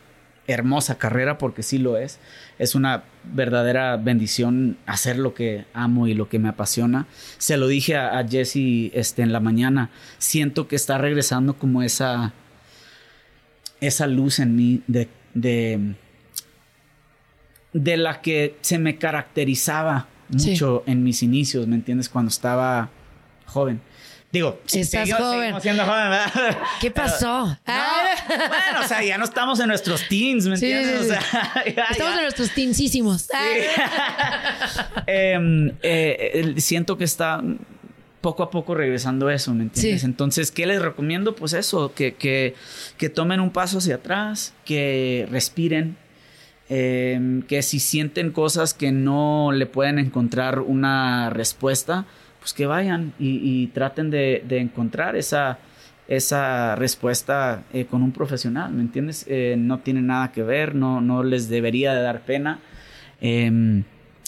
[0.47, 2.19] hermosa carrera, porque sí lo es,
[2.59, 7.07] es una verdadera bendición hacer lo que amo y lo que me apasiona.
[7.39, 11.83] Se lo dije a, a Jesse este, en la mañana, siento que está regresando como
[11.83, 12.33] esa
[13.81, 15.95] esa luz en mí de, de,
[17.73, 20.53] de la que se me caracterizaba Sí.
[20.53, 22.09] mucho en mis inicios, ¿me entiendes?
[22.09, 22.89] Cuando estaba
[23.45, 23.83] joven.
[24.33, 25.41] Digo, sí, Estás seguimos- joven.
[25.41, 26.59] seguimos siendo joven, ¿verdad?
[26.81, 27.47] ¿Qué pasó?
[27.49, 28.15] No, Ah.
[28.27, 31.01] bueno, o sea, ya no estamos en nuestros teens, ¿me Sí, entiendes?
[31.01, 31.11] sí, sí.
[31.11, 33.29] O sea, ya- Estamos ya- en nuestros tinsísimos.
[35.07, 37.43] Em, eh, eh, siento que está
[38.21, 40.05] poco a poco regresando eso, ¿me entiendes?
[40.05, 41.35] Entonces, ¿qué les recomiendo?
[41.35, 42.55] Pues eso, que, que,
[42.97, 45.97] que tomen un paso hacia atrás, que respiren,
[46.69, 52.07] em, que si sienten cosas que no le pueden encontrar una respuesta,
[52.43, 55.61] pues que vayan y, traten de, de encontrar esa,
[56.09, 59.25] esa respuesta eh, con un profesional, ¿me entiendes?
[59.29, 62.59] Eh, no tiene nada que ver, no, no les debería de dar pena.
[63.21, 63.85] Em,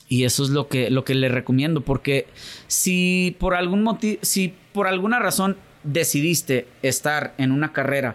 [0.09, 2.27] y eso es lo que, lo que les recomiendo, porque
[2.69, 8.15] si por algún motivo, si por alguna razón decidiste estar en una carrera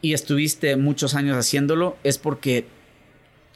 [0.00, 2.64] y estuviste muchos años haciéndolo, es porque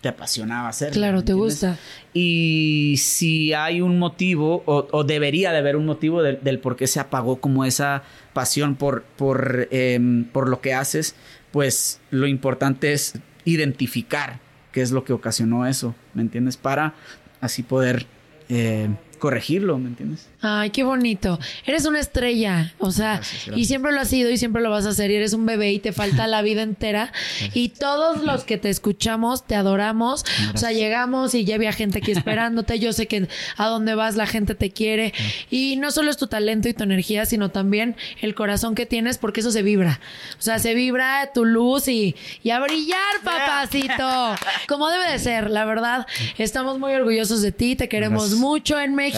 [0.04, 0.92] te apasionaba hacerlo.
[0.92, 1.78] Claro, ¿me te gusta.
[2.12, 6.76] Y si hay un motivo, o, o debería de haber un motivo del, del por
[6.76, 8.02] qué se apagó como esa
[8.34, 11.14] pasión por, por, em, por lo que haces,
[11.52, 13.14] pues lo importante es
[13.46, 14.40] identificar
[14.72, 16.58] qué es lo que ocasionó eso, ¿me entiendes?
[16.58, 16.92] Para
[17.40, 18.04] así poder
[18.50, 18.90] eh,
[19.24, 20.28] corregirlo, ¿me entiendes?
[20.42, 21.40] Ay, qué bonito.
[21.64, 23.56] Eres una estrella, o sea, Gracias, gracias.
[23.56, 25.72] y siempre lo has sido y siempre lo vas a hacer y eres un bebé
[25.72, 27.10] y te falta la vida entera.
[27.54, 30.26] Y todos los que te escuchamos, te adoramos.
[30.52, 32.78] O sea, llegamos y ya había gente aquí esperándote.
[32.78, 35.14] Yo sé que a donde vas la gente te quiere.
[35.50, 39.16] Y no solo es tu talento y tu energía, sino también el corazón que tienes
[39.16, 40.00] porque eso se vibra.
[40.38, 44.34] O sea, se vibra tu luz y, y a brillar, papacito.
[44.68, 46.06] Como debe de ser, la verdad.
[46.36, 49.13] Estamos muy orgullosos de ti, te queremos mucho en México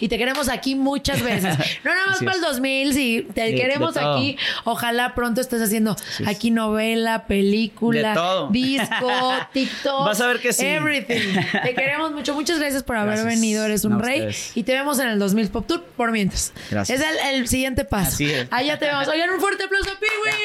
[0.00, 1.56] y te queremos aquí muchas veces.
[1.84, 4.36] No nada más para el 2000, si te Sí, queremos aquí.
[4.64, 10.06] Ojalá pronto estés haciendo aquí novela, película, disco, TikTok.
[10.06, 10.64] Vas a ver que sí.
[10.66, 11.34] Everything.
[11.62, 12.34] Te queremos mucho.
[12.34, 13.34] Muchas gracias por haber Gracias.
[13.34, 13.64] venido.
[13.64, 14.20] Eres un No, rey.
[14.20, 14.56] ustedes.
[14.56, 16.52] Y te vemos en el 2000 Pop Tour por mientras.
[16.70, 17.00] Gracias.
[17.00, 18.08] Es el, el siguiente paso.
[18.08, 18.48] Así es.
[18.50, 19.06] Allá te vemos.
[19.08, 20.36] Oigan, un fuerte aplauso a Piwi.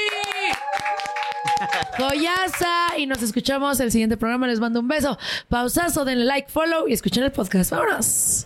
[1.98, 2.98] Joyaza.
[2.98, 4.48] Y nos escuchamos el siguiente programa.
[4.48, 5.18] Les mando un beso.
[5.50, 7.72] Pausazo, denle like, follow y escuchen el podcast.
[7.72, 8.46] Vámonos.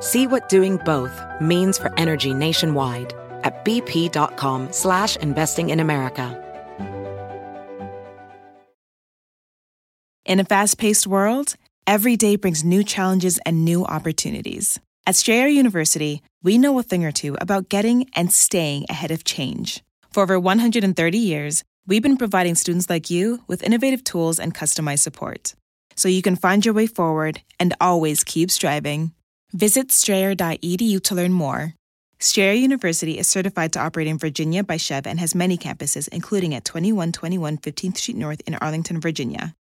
[0.00, 6.44] See what doing both means for energy nationwide at bp.com slash investing in America.
[10.24, 11.54] In a fast paced world,
[11.86, 14.78] every day brings new challenges and new opportunities.
[15.06, 19.24] At Strayer University, we know a thing or two about getting and staying ahead of
[19.24, 19.82] change.
[20.12, 24.98] For over 130 years, we've been providing students like you with innovative tools and customized
[24.98, 25.54] support
[25.96, 29.12] so you can find your way forward and always keep striving.
[29.52, 31.74] Visit strayer.edu to learn more.
[32.18, 36.54] Strayer University is certified to operate in Virginia by Chev and has many campuses, including
[36.54, 39.54] at 2121 15th Street North in Arlington, Virginia.